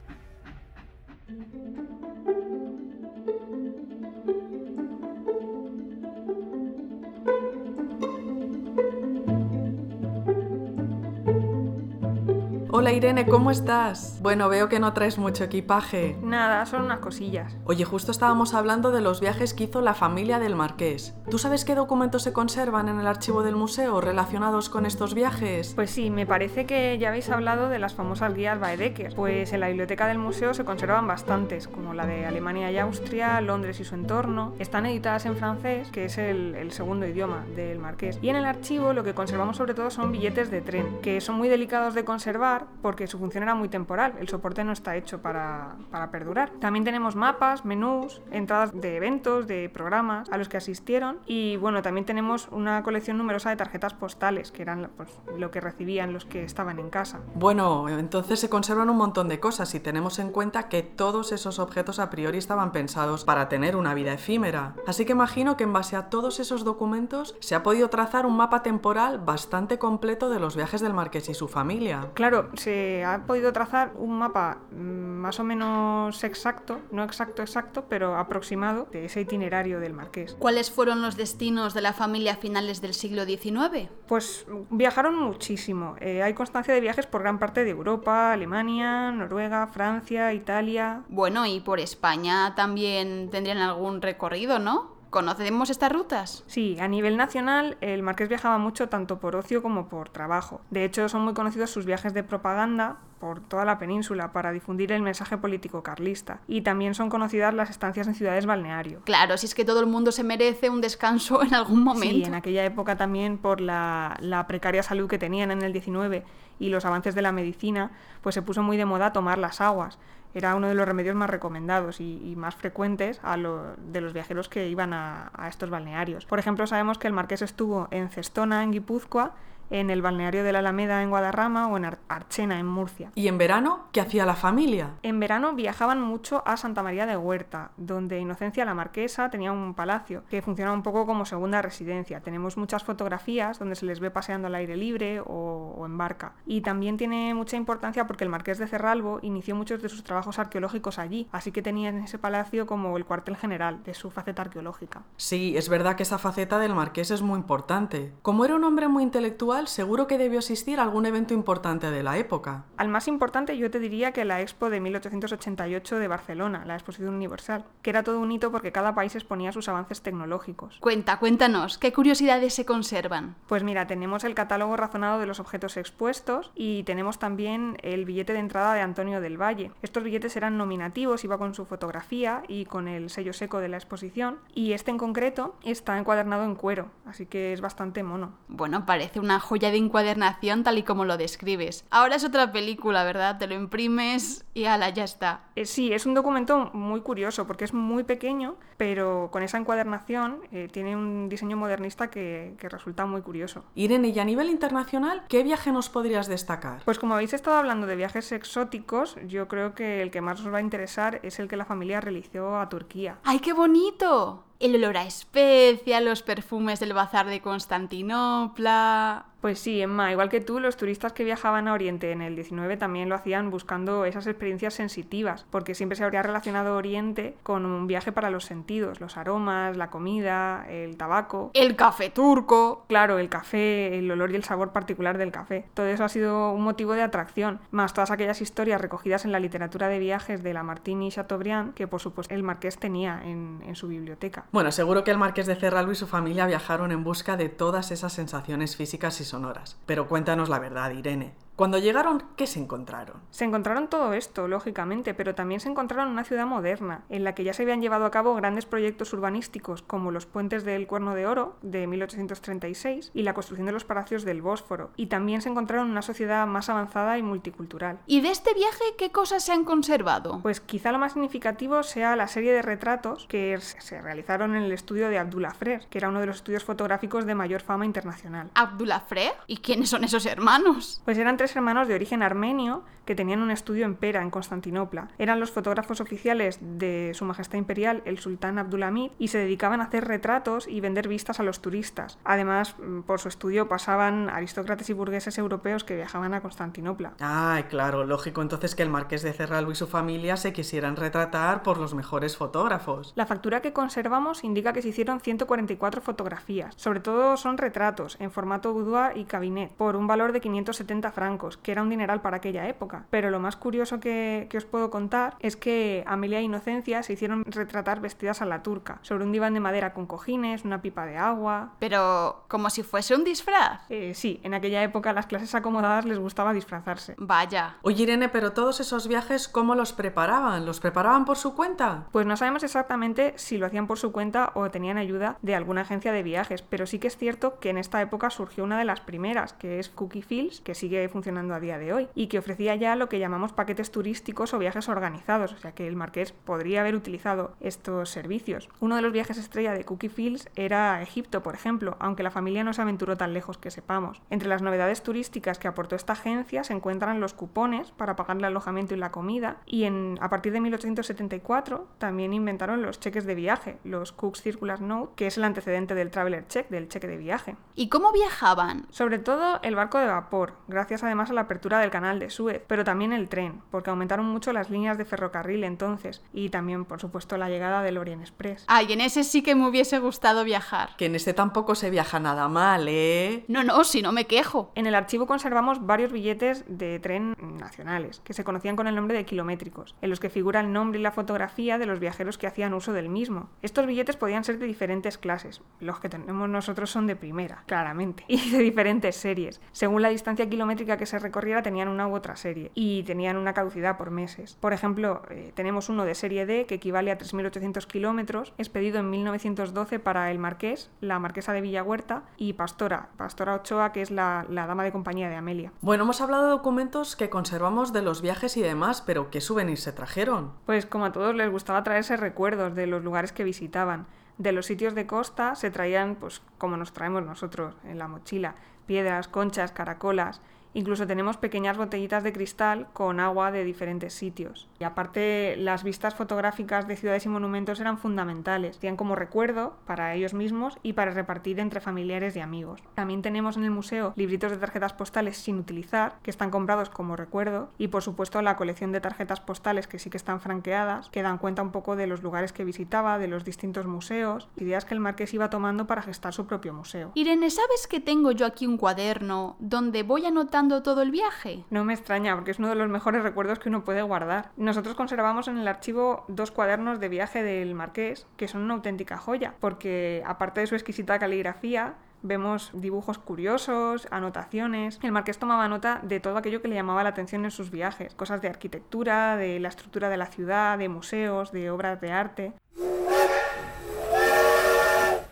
[12.76, 14.18] Hola Irene, ¿cómo estás?
[14.20, 16.16] Bueno, veo que no traes mucho equipaje.
[16.20, 17.56] Nada, son unas cosillas.
[17.66, 21.14] Oye, justo estábamos hablando de los viajes que hizo la familia del Marqués.
[21.30, 25.72] ¿Tú sabes qué documentos se conservan en el archivo del museo relacionados con estos viajes?
[25.76, 29.14] Pues sí, me parece que ya habéis hablado de las famosas guías Baedeker.
[29.14, 33.40] Pues en la biblioteca del museo se conservan bastantes, como la de Alemania y Austria,
[33.40, 34.52] Londres y su entorno.
[34.58, 38.18] Están editadas en francés, que es el, el segundo idioma del Marqués.
[38.20, 41.36] Y en el archivo lo que conservamos sobre todo son billetes de tren, que son
[41.36, 45.20] muy delicados de conservar porque su función era muy temporal, el soporte no está hecho
[45.20, 46.50] para, para, perdurar.
[46.60, 51.82] También tenemos mapas, menús, entradas de eventos, de programas a los que asistieron y bueno,
[51.82, 56.24] también tenemos una colección numerosa de tarjetas postales, que eran pues, lo que recibían los
[56.24, 57.20] que estaban en casa.
[57.34, 61.58] Bueno, entonces se conservan un montón de cosas si tenemos en cuenta que todos esos
[61.58, 64.74] objetos a priori estaban pensados para tener una vida efímera.
[64.86, 68.36] Así que imagino que en base a todos esos documentos se ha podido trazar un
[68.36, 72.10] mapa temporal bastante completo de los viajes del marqués y su familia.
[72.14, 78.16] Claro, se ha podido trazar un mapa más o menos exacto, no exacto exacto, pero
[78.16, 80.36] aproximado de ese itinerario del marqués.
[80.38, 83.88] ¿Cuáles fueron los destinos de la familia a finales del siglo XIX?
[84.06, 85.96] Pues viajaron muchísimo.
[86.00, 91.02] Eh, hay constancia de viajes por gran parte de Europa, Alemania, Noruega, Francia, Italia.
[91.08, 94.93] Bueno, y por España también tendrían algún recorrido, ¿no?
[95.14, 96.42] ¿Conocemos estas rutas?
[96.48, 100.60] Sí, a nivel nacional el marqués viajaba mucho tanto por ocio como por trabajo.
[100.70, 104.92] De hecho, son muy conocidos sus viajes de propaganda por toda la península para difundir
[104.92, 106.40] el mensaje político carlista.
[106.46, 109.00] Y también son conocidas las estancias en ciudades balneario.
[109.04, 112.16] Claro, si es que todo el mundo se merece un descanso en algún momento.
[112.16, 116.22] Sí, en aquella época también por la, la precaria salud que tenían en el 19
[116.58, 119.98] y los avances de la medicina, pues se puso muy de moda tomar las aguas
[120.34, 124.12] era uno de los remedios más recomendados y, y más frecuentes a lo, de los
[124.12, 126.26] viajeros que iban a, a, estos balnearios.
[126.26, 129.36] Por ejemplo, sabemos que el marqués estuvo en Cestona, en Guipúzcoa,
[129.70, 133.10] en el balneario de la Alameda en Guadarrama o en Ar Archena en Murcia.
[133.14, 134.90] ¿Y en verano qué hacía la familia?
[135.02, 139.74] En verano viajaban mucho a Santa María de Huerta, donde Inocencia la Marquesa tenía un
[139.74, 142.20] palacio que funcionaba un poco como segunda residencia.
[142.20, 146.34] Tenemos muchas fotografías donde se les ve paseando al aire libre o, o en barca.
[146.46, 150.38] Y también tiene mucha importancia porque el marqués de Cerralbo inició muchos de sus trabajos
[150.38, 154.42] arqueológicos allí, así que tenía en ese palacio como el cuartel general de su faceta
[154.42, 155.02] arqueológica.
[155.16, 158.12] Sí, es verdad que esa faceta del marqués es muy importante.
[158.22, 162.02] Como era un hombre muy intelectual, seguro que debió asistir a algún evento importante de
[162.02, 162.64] la época.
[162.76, 167.14] Al más importante yo te diría que la Expo de 1888 de Barcelona, la Exposición
[167.14, 170.78] Universal, que era todo un hito porque cada país exponía sus avances tecnológicos.
[170.80, 173.36] Cuenta, cuéntanos, ¿qué curiosidades se conservan?
[173.46, 178.32] Pues mira, tenemos el catálogo razonado de los objetos expuestos y tenemos también el billete
[178.32, 179.70] de entrada de Antonio del Valle.
[179.82, 183.76] Estos billetes eran nominativos, iba con su fotografía y con el sello seco de la
[183.76, 188.32] exposición y este en concreto está encuadernado en cuero, así que es bastante mono.
[188.48, 191.84] Bueno, parece una joya de encuadernación tal y como lo describes.
[191.90, 193.38] Ahora es otra película, ¿verdad?
[193.38, 195.42] Te lo imprimes y ala, ya está.
[195.54, 200.40] Eh, sí, es un documento muy curioso porque es muy pequeño, pero con esa encuadernación
[200.50, 203.64] eh, tiene un diseño modernista que, que, resulta muy curioso.
[203.74, 206.82] Irene, y a nivel internacional, ¿qué viaje nos podrías destacar?
[206.84, 210.52] Pues como habéis estado hablando de viajes exóticos, yo creo que el que más os
[210.52, 213.18] va a interesar es el que la familia realizó a Turquía.
[213.24, 214.44] ¡Ay, qué bonito!
[214.60, 219.26] El olor a especia, los perfumes del bazar de Constantinopla.
[219.44, 222.78] Pues sí, Emma, igual que tú, los turistas que viajaban a Oriente en el 19
[222.78, 227.86] también lo hacían buscando esas experiencias sensitivas, porque siempre se habría relacionado Oriente con un
[227.86, 231.50] viaje para los sentidos, los aromas, la comida, el tabaco.
[231.52, 232.86] El café turco.
[232.88, 235.66] Claro, el café, el olor y el sabor particular del café.
[235.74, 239.40] Todo eso ha sido un motivo de atracción, más todas aquellas historias recogidas en la
[239.40, 243.76] literatura de viajes de Lamartine y Chateaubriand, que por supuesto el marqués tenía en, en
[243.76, 244.43] su biblioteca.
[244.52, 247.90] Bueno, seguro que el marqués de Cerralbo y su familia viajaron en busca de todas
[247.90, 249.76] esas sensaciones físicas y sonoras.
[249.86, 251.43] Pero cuéntanos la verdad, Irene.
[251.56, 253.22] Cuando llegaron, ¿qué se encontraron?
[253.30, 257.44] Se encontraron todo esto, lógicamente, pero también se encontraron una ciudad moderna, en la que
[257.44, 261.28] ya se habían llevado a cabo grandes proyectos urbanísticos como los puentes del Cuerno de
[261.28, 265.92] Oro de 1836 y la construcción de los palacios del Bósforo, y también se encontraron
[265.92, 268.00] una sociedad más avanzada y multicultural.
[268.08, 270.40] ¿Y de este viaje qué cosas se han conservado?
[270.42, 274.72] Pues quizá lo más significativo sea la serie de retratos que se realizaron en el
[274.72, 278.50] estudio de Abdullah Freer, que era uno de los estudios fotográficos de mayor fama internacional.
[278.54, 279.34] ¿Abdullah Freer?
[279.46, 281.00] ¿Y quiénes son esos hermanos?
[281.04, 285.08] Pues eran tres hermanos de origen armenio que tenían un estudio en Pera, en Constantinopla.
[285.18, 289.84] Eran los fotógrafos oficiales de Su Majestad Imperial, el sultán Abdulhamid, y se dedicaban a
[289.84, 292.18] hacer retratos y vender vistas a los turistas.
[292.24, 297.14] Además, mm, por su estudio pasaban aristócratas y burgueses europeos que viajaban a Constantinopla.
[297.20, 301.62] Ay, claro, lógico entonces que el marqués de Cerralbo y su familia se quisieran retratar
[301.62, 303.12] por los mejores fotógrafos.
[303.16, 306.74] La factura que conservamos indica que se hicieron 144 fotografías.
[306.76, 311.33] Sobre todo son retratos en formato boudoir y cabinet, por un valor de 570 francos,
[311.62, 313.06] que era un dineral para aquella época.
[313.10, 317.44] Pero lo más curioso que, os puedo contar es que Amelia e Inocencia se hicieron
[317.44, 321.16] retratar vestidas a la turca, sobre un diván de madera con cojines, una pipa de
[321.16, 321.72] agua.
[321.78, 323.82] Pero, como si fuese un disfraz.
[323.88, 327.14] Eh, sí, en aquella época a las clases acomodadas les gustaba disfrazarse.
[327.18, 327.76] Vaya.
[327.82, 330.66] Oye, Irene, pero todos esos viajes, ¿cómo los preparaban?
[330.66, 332.06] ¿Los preparaban por su cuenta?
[332.12, 335.82] Pues no sabemos exactamente si lo hacían por su cuenta o tenían ayuda de alguna
[335.82, 338.84] agencia de viajes, pero sí que es cierto que en esta época surgió una de
[338.84, 341.23] las primeras, que es Cookie Fields, que sigue funcionando
[341.54, 344.88] a día de hoy, y que ofrecía ya lo que llamamos paquetes turísticos o viajes
[344.88, 348.68] organizados, o sea que el marqués podría haber utilizado estos servicios.
[348.80, 352.64] Uno de los viajes estrella de Cookie Fields era Egipto, por ejemplo, aunque la familia
[352.64, 354.20] no se aventuró tan lejos que sepamos.
[354.30, 358.44] Entre las novedades turísticas que aportó esta agencia se encuentran los cupones para pagar el
[358.44, 363.34] alojamiento y la comida, y en, a partir de 1874 también inventaron los cheques de
[363.34, 367.16] viaje, los Cook's Circular Note, que es el antecedente del Traveler Check, del cheque de
[367.16, 367.56] viaje.
[367.74, 368.86] ¿Y cómo viajaban?
[368.90, 372.62] Sobre todo el barco de vapor, gracias además a la apertura del canal de Suez,
[372.66, 377.00] pero también el tren, porque aumentaron mucho las líneas de ferrocarril entonces, y también, por
[377.00, 378.64] supuesto, la llegada del Orient Express.
[378.66, 380.96] Ay, en ese sí que me hubiese gustado viajar.
[380.96, 383.44] Que en ese tampoco se viaja nada mal, ¿eh?
[383.46, 384.72] No, no, si no me quejo.
[384.74, 389.16] En el archivo conservamos varios billetes de tren nacionales, que se conocían con el nombre
[389.16, 392.48] de kilométricos, en los que figura el nombre y la fotografía de los viajeros que
[392.48, 393.50] hacían uso del mismo.
[393.62, 398.24] Estos billetes podían ser de diferentes clases, los que tenemos nosotros son de primera, claramente,
[398.28, 399.60] y de diferentes series.
[399.70, 403.54] Según la distancia kilométrica que se recorriera tenían una u otra serie, y tenían una
[403.54, 404.56] caducidad por meses.
[404.60, 409.10] Por ejemplo, eh, tenemos uno de serie D que equivale a 3.800 kilómetros, expedido en
[409.10, 414.46] 1912 para el Marqués, la Marquesa de Villahuerta y Pastora, Pastora Ochoa, que es la,
[414.48, 415.72] la dama de compañía de Amelia.
[415.80, 419.80] Bueno, hemos hablado de documentos que conservamos de los viajes y demás, pero ¿qué souvenirs
[419.80, 420.52] se trajeron?
[420.66, 424.06] Pues como a todos les gustaba traerse recuerdos de los lugares que visitaban.
[424.38, 428.56] De los sitios de costa se traían, pues como nos traemos nosotros en la mochila,
[428.86, 430.40] piedras, conchas, caracolas.
[430.74, 434.68] Incluso tenemos pequeñas botellitas de cristal con agua de diferentes sitios.
[434.78, 438.78] Y aparte, las vistas fotográficas de ciudades y monumentos eran fundamentales.
[438.78, 442.82] Tenían como recuerdo para ellos mismos y para repartir entre familiares y amigos.
[442.94, 447.14] También tenemos en el museo libritos de tarjetas postales sin utilizar, que están comprados como
[447.14, 447.70] recuerdo.
[447.78, 451.38] Y por supuesto, la colección de tarjetas postales que sí que están franqueadas, que dan
[451.38, 455.00] cuenta un poco de los lugares que visitaba, de los distintos museos, ideas que el
[455.00, 457.12] marqués iba tomando para gestar su propio museo.
[457.14, 461.64] Irene, ¿sabes que tengo yo aquí un cuaderno donde voy anotando todo el viaje?
[461.70, 464.50] No me extraña, porque es uno de los mejores recuerdos que uno puede guardar.
[464.56, 469.16] Nosotros conservamos en el archivo dos cuadernos de viaje del marqués, que son una auténtica
[469.16, 474.98] joya, porque aparte de su exquisita caligrafía, vemos dibujos curiosos, anotaciones.
[475.02, 478.14] El marqués tomaba nota de todo aquello que le llamaba la atención en sus viajes,
[478.14, 482.52] cosas de arquitectura, de la estructura de la ciudad, de museos, de obras de arte.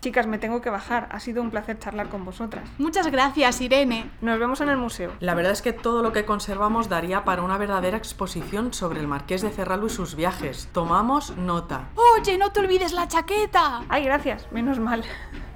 [0.02, 1.06] Chicas, me tengo que bajar.
[1.12, 2.68] Ha sido un placer charlar con vosotras.
[2.76, 4.10] Muchas gracias, Irene.
[4.20, 5.12] Nos vemos en el museo.
[5.20, 9.06] La verdad es que todo lo que conservamos daría para una verdadera exposición sobre el
[9.06, 10.68] marqués de Cerralbo y sus viajes.
[10.72, 11.90] Tomamos nota.
[12.18, 13.84] Oye, no te olvides la chaqueta.
[13.88, 14.50] Ay, gracias.
[14.50, 15.04] Menos mal.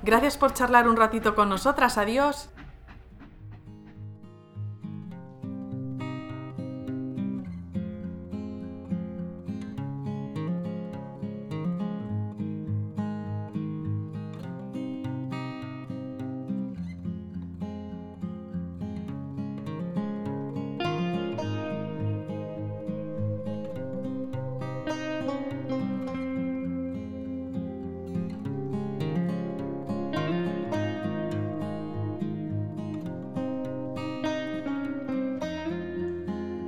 [0.05, 1.99] Gracias por charlar un ratito con nosotras.
[1.99, 2.49] Adiós.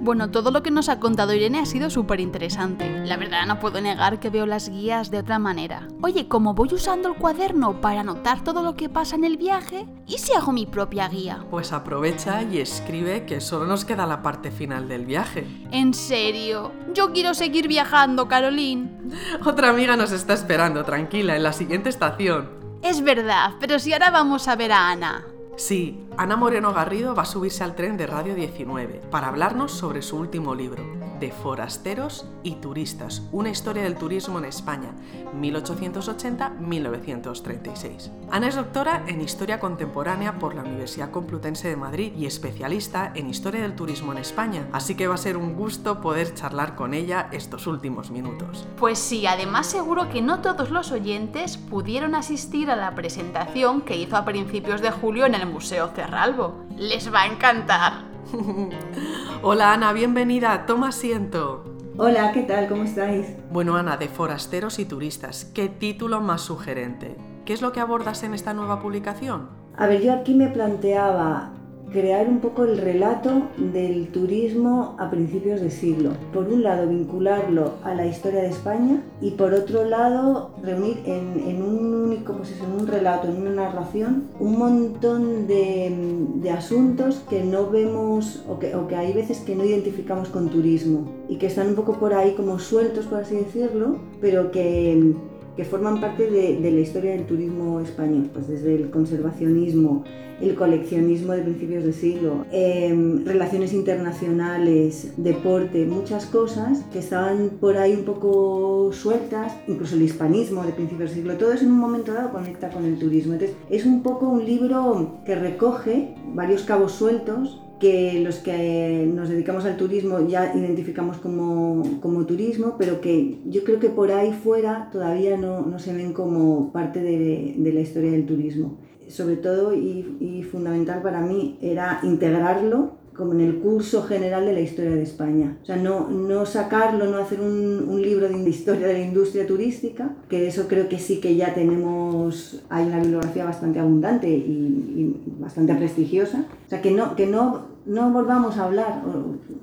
[0.08, 3.04] Bueno, todo lo que nos ha contado Irene ha sido súper interesante.
[3.04, 5.86] La verdad no puedo negar que veo las guías de otra manera.
[6.00, 9.86] Oye, como voy usando el cuaderno para anotar todo lo que pasa en el viaje,
[10.06, 11.44] ¿y si hago mi propia guía?
[11.50, 15.46] Pues aprovecha y escribe que solo nos queda la parte final del viaje.
[15.72, 16.72] ¿En serio?
[16.94, 18.90] Yo quiero seguir viajando, Caroline.
[19.44, 22.48] Otra amiga nos está esperando, tranquila, en la siguiente estación.
[22.80, 25.26] Es verdad, pero si ahora vamos a ver a Ana.
[25.58, 30.02] Sí, Ana Moreno Garrido va a subirse al tren de Radio 19 para hablarnos sobre
[30.02, 30.84] su último libro,
[31.18, 34.94] De Forasteros y Turistas, una historia del turismo en España,
[35.34, 38.12] 1880-1936.
[38.30, 43.28] Ana es doctora en Historia Contemporánea por la Universidad Complutense de Madrid y especialista en
[43.28, 46.94] Historia del Turismo en España, así que va a ser un gusto poder charlar con
[46.94, 48.64] ella estos últimos minutos.
[48.76, 53.96] Pues sí, además seguro que no todos los oyentes pudieron asistir a la presentación que
[53.96, 56.64] hizo a principios de julio en el Museo Cerralbo.
[56.76, 57.92] Les va a encantar.
[59.42, 61.64] Hola Ana, bienvenida, toma asiento.
[61.96, 62.68] Hola, ¿qué tal?
[62.68, 63.26] ¿Cómo estáis?
[63.50, 67.16] Bueno Ana, de Forasteros y Turistas, ¿qué título más sugerente?
[67.44, 69.48] ¿Qué es lo que abordas en esta nueva publicación?
[69.76, 71.52] A ver, yo aquí me planteaba
[71.92, 76.10] crear un poco el relato del turismo a principios de siglo.
[76.32, 81.62] Por un lado, vincularlo a la historia de España y por otro lado, reunir en,
[81.62, 85.94] un único, pues eso, en un relato, en una narración, un montón de,
[86.36, 90.48] de asuntos que no vemos o que, o que hay veces que no identificamos con
[90.48, 95.14] turismo y que están un poco por ahí como sueltos, por así decirlo, pero que
[95.58, 100.04] que forman parte de, la historia del turismo español, pues desde el conservacionismo,
[100.40, 107.76] el coleccionismo de principios de siglo, em, relaciones internacionales, deporte, muchas cosas que estaban por
[107.76, 111.80] ahí un poco sueltas, incluso el hispanismo de principios de siglo, todo eso en un
[111.80, 113.32] momento dado conecta con el turismo.
[113.32, 119.28] Entonces es un poco un libro que recoge varios cabos sueltos que los que nos
[119.28, 124.32] dedicamos al turismo ya identificamos como, como, turismo, pero que yo creo que por ahí
[124.32, 128.78] fuera todavía no, no se ven como parte de, de, la historia del turismo.
[129.08, 134.52] Sobre todo y, y, fundamental para mí era integrarlo como en el curso general de
[134.52, 135.58] la historia de España.
[135.60, 139.44] O sea, no, no sacarlo, no hacer un, un, libro de historia de la industria
[139.44, 144.40] turística, que eso creo que sí que ya tenemos, hay una bibliografía bastante abundante y,
[144.40, 146.44] y bastante prestigiosa.
[146.66, 149.02] O sea, que no, que no, no volvamos a hablar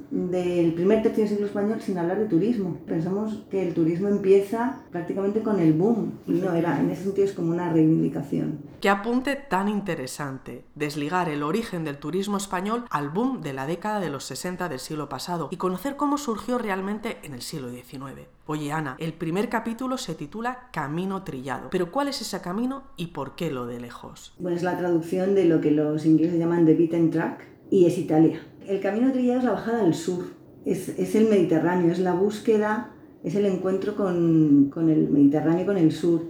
[0.10, 2.80] del primer tercio del siglo español sin hablar de turismo.
[2.88, 7.28] Pensamos que el turismo empieza prácticamente con el boom y no era, en ese sentido
[7.28, 8.60] es como una reivindicación.
[8.82, 14.00] Qué apunte tan interesante, desligar el origen del turismo español al boom de la década
[14.00, 18.28] de los 60 del siglo pasado y conocer cómo surgió realmente en el siglo XIX.
[18.48, 23.08] Oye Ana, el primer capítulo se titula Camino Trillado, pero ¿cuál es ese camino y
[23.08, 24.34] por qué lo de lejos?
[24.40, 27.98] Bueno, es la traducción de lo que los ingleses llaman the beaten track y es
[27.98, 28.40] Italia.
[28.68, 30.26] El camino trillado es la bajada al sur,
[30.66, 32.92] es, es el Mediterráneo, es la búsqueda,
[33.24, 36.22] es el encuentro con, con el Mediterráneo, con el sur.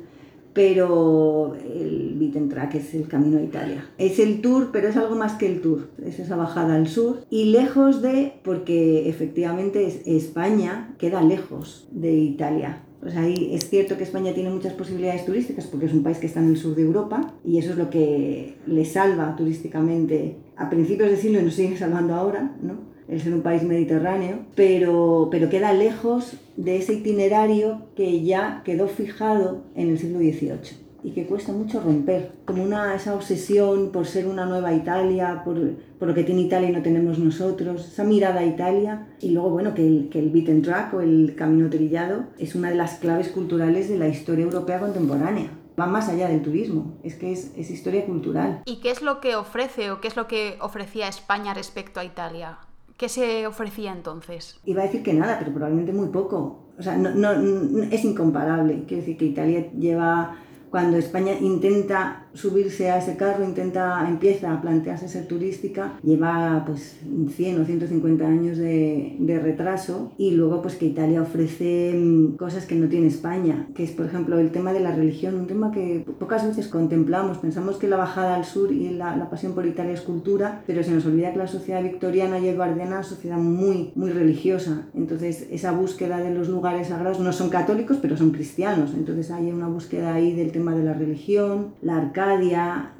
[0.53, 3.89] Pero el beaten track es el camino a Italia.
[3.97, 5.89] Es el tour, pero es algo más que el tour.
[6.01, 7.25] Es esa bajada al sur.
[7.29, 12.84] Y lejos de, porque efectivamente España queda lejos de Italia.
[13.05, 16.25] Pues ahí es cierto que España tiene muchas posibilidades turísticas porque es un país que
[16.25, 20.71] está en el sur de Europa y eso es lo que le salva turísticamente a
[20.71, 22.79] principios de siglo y nos sigue salvando ahora, ¿no?
[23.07, 28.87] el ser un país mediterráneo, pero, pero queda lejos de ese itinerario que ya quedó
[28.87, 34.07] fijado en el siglo XVIII y que cuesta mucho romper, como una, esa obsesión por
[34.07, 35.55] ser una nueva Italia, por,
[35.99, 39.51] por, lo que tiene Italia y no tenemos nosotros, esa mirada a Italia, y luego,
[39.51, 42.95] bueno, que el, que el beaten track o el camino trillado es una de las
[42.95, 47.51] claves culturales de la historia europea contemporánea va más allá del turismo, es que es,
[47.57, 48.61] es, historia cultural.
[48.63, 52.05] ¿Y qué es lo que ofrece o qué es lo que ofrecía España respecto a
[52.05, 52.59] Italia?
[52.95, 54.57] ¿Qué se ofrecía entonces?
[54.63, 56.71] Iba a decir que nada, pero probablemente muy poco.
[56.77, 58.85] O sea, no, no, no es incomparable.
[58.87, 60.37] Quiero decir que Italia lleva
[60.75, 66.97] cuando España intenta subirse a ese carro, intenta, empieza a plantearse ser turística, lleva pues
[67.35, 72.65] 100 o 150 años de, de, retraso y luego pues que Italia ofrece mm, cosas
[72.65, 75.71] que no tiene España, que es por ejemplo el tema de la religión, un tema
[75.71, 79.65] que pocas veces contemplamos, pensamos que la bajada al sur y la, la pasión por
[79.65, 83.03] Italia es cultura, pero se nos olvida que la sociedad victoriana y eduardiana es una
[83.03, 88.17] sociedad muy, muy religiosa, entonces esa búsqueda de los lugares sagrados no son católicos, pero
[88.17, 92.24] son cristianos, entonces hay una búsqueda ahí del tema de la religión, la arcada,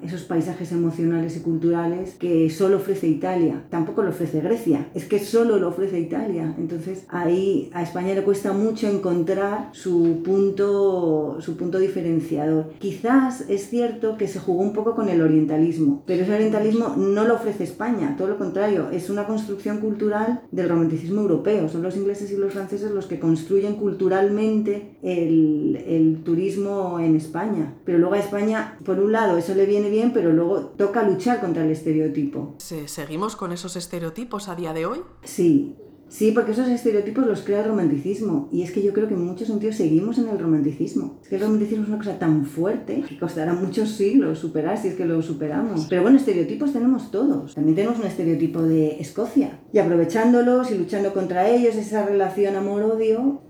[0.04, 3.64] esos paisajes emocionales y culturales que solo ofrece Italia.
[3.70, 6.54] Tampoco lo ofrece Grecia, es que solo lo ofrece Italia.
[6.58, 12.74] Entonces ahí a España le cuesta mucho encontrar su punto, su punto diferenciador.
[12.80, 17.26] Quizás es cierto que se jugó un poco con el orientalismo, pero ese orientalismo no
[17.26, 21.70] lo ofrece España, todo lo contrario, es una construcción cultural del romanticismo europeo.
[21.70, 27.74] Son los ingleses y los franceses los que construyen culturalmente el, el turismo en España.
[27.86, 31.40] Pero luego a España, por un lado, eso le viene bien, pero luego toca luchar
[31.40, 32.56] contra el estereotipo.
[32.58, 35.00] ¿Seguimos con esos estereotipos a día de hoy?
[35.24, 35.76] Sí,
[36.08, 38.48] Sí, porque esos estereotipos los crea el romanticismo.
[38.52, 41.20] Y es que yo creo que en muchos sentidos seguimos en el romanticismo.
[41.22, 44.90] Es que el romanticismo es una cosa tan fuerte que costará muchos siglos superar si
[44.90, 45.88] es que lo superamos.
[45.90, 47.56] Pero bueno, estereotipos tenemos todos.
[47.56, 49.60] También tenemos un estereotipo de Escocia.
[49.74, 53.42] Y aprovechándolos y luchando contra ellos, esa relación amor-odio,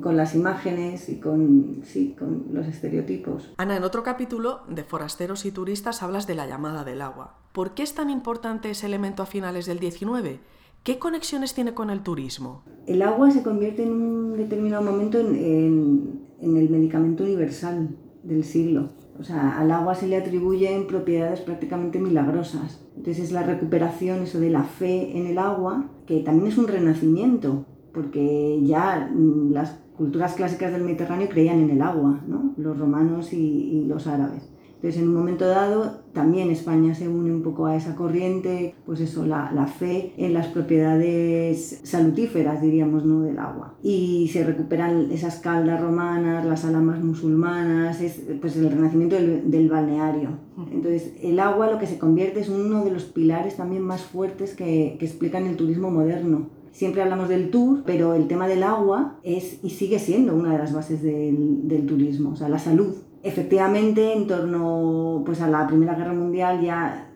[0.00, 3.52] con las imágenes y con, sí, con los estereotipos.
[3.56, 7.38] Ana, en otro capítulo de Forasteros y Turistas hablas de la llamada del agua.
[7.52, 10.40] ¿Por qué es tan importante ese elemento a finales del 19?
[10.84, 12.62] ¿Qué conexiones tiene con el turismo?
[12.86, 18.90] El agua se convierte en un determinado momento en, el medicamento universal del siglo.
[19.18, 22.84] O sea, al agua se le atribuyen propiedades prácticamente milagrosas.
[22.96, 26.68] Entonces es la recuperación, eso de la fe en el agua, que también es un
[26.68, 27.64] renacimiento,
[27.94, 32.52] porque ya mm, las culturas clásicas del Mediterráneo creían en el agua, ¿no?
[32.56, 34.54] los romanos y los árabes.
[34.84, 39.00] Entonces, en un momento dado, también España se une un poco a esa corriente, pues
[39.00, 43.22] eso, la, la fe en las propiedades salutíferas, diríamos, ¿no?
[43.22, 43.78] del agua.
[43.82, 50.28] Y se recuperan esas caldas romanas, las alamas musulmanas, es pues el renacimiento del, balneario.
[50.70, 54.54] Entonces, el agua lo que se convierte es uno de los pilares también más fuertes
[54.54, 59.64] que explican el turismo moderno siempre hablamos del tour, pero el tema del agua es
[59.64, 62.94] y sigue siendo una de las bases del, del, turismo, o sea, la salud
[63.24, 67.08] efectivamente, en torno pues, a la Primera Guerra Mundial ya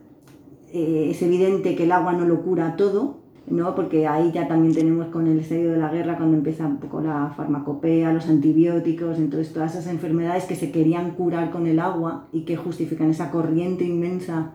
[0.73, 3.75] eh, es evidente que el agua no lo cura todo, ¿no?
[3.75, 7.03] porque ahí ya también tenemos con el estallido de la guerra cuando empieza un poco
[7.03, 12.29] la farmacopea, los antibióticos, entonces todas esas enfermedades que se querían curar con el agua
[12.33, 14.53] y que justifican esa corriente inmensa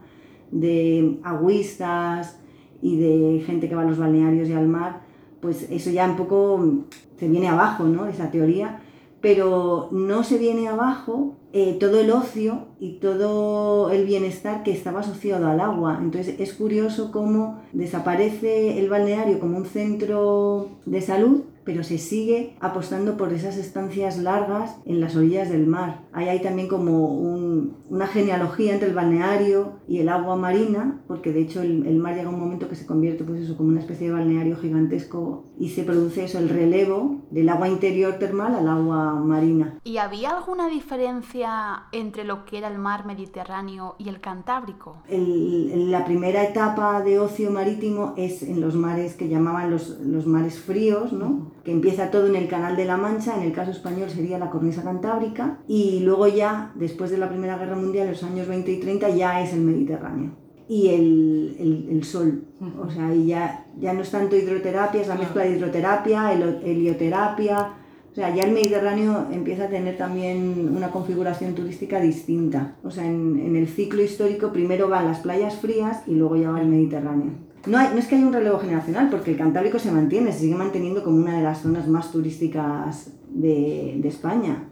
[0.52, 2.40] de agüistas
[2.84, 5.02] y de gente que va a los balnearios y al mar,
[5.42, 6.84] pues eso ya un poco
[7.18, 8.08] se viene abajo, ¿no?
[8.08, 8.82] Esa teoría,
[9.22, 15.00] pero no se viene abajo eh, todo el ocio y todo el bienestar que estaba
[15.00, 16.00] asociado al agua.
[16.02, 22.56] Entonces es curioso cómo desaparece el balneario como un centro de salud pero se sigue
[22.60, 26.06] apostando por esas estancias largas en las orillas del mar.
[26.12, 31.42] Ahí hay también como una genealogía entre el balneario y el agua marina, porque de
[31.42, 34.08] hecho el, mar llega a un momento que se convierte pues eso, como una especie
[34.08, 39.16] de balneario gigantesco y se produce eso, el relevo del agua interior termal al agua
[39.16, 39.80] marina.
[39.84, 44.98] ¿Y había alguna diferencia entre lo que era el mar Mediterráneo y el Cantábrico?
[45.08, 50.60] la primera etapa de ocio marítimo es en los mares que llamaban los, los mares
[50.60, 51.53] fríos, ¿no?
[51.64, 54.50] Que empieza todo en el Canal de la Mancha, en el caso español sería la
[54.50, 58.72] cornisa cantábrica, y luego ya, después de la Primera Guerra Mundial, en los años 20
[58.72, 60.32] y 30, ya es el Mediterráneo.
[60.68, 62.46] Y el, el, el sol,
[62.82, 67.74] o sea, ahí ya, ya no es tanto hidroterapia, es la mezcla de hidroterapia, helioterapia,
[68.14, 72.76] o sea, ya el Mediterráneo empieza a tener también una configuración turística distinta.
[72.84, 76.52] O sea, en, en el ciclo histórico primero van las playas frías y luego ya
[76.52, 77.32] va el Mediterráneo.
[77.66, 81.04] No, es que haya un relevo generacional, porque el Cantábrico se mantiene, se sigue manteniendo
[81.04, 84.68] como una de las zonas más turísticas de, de España.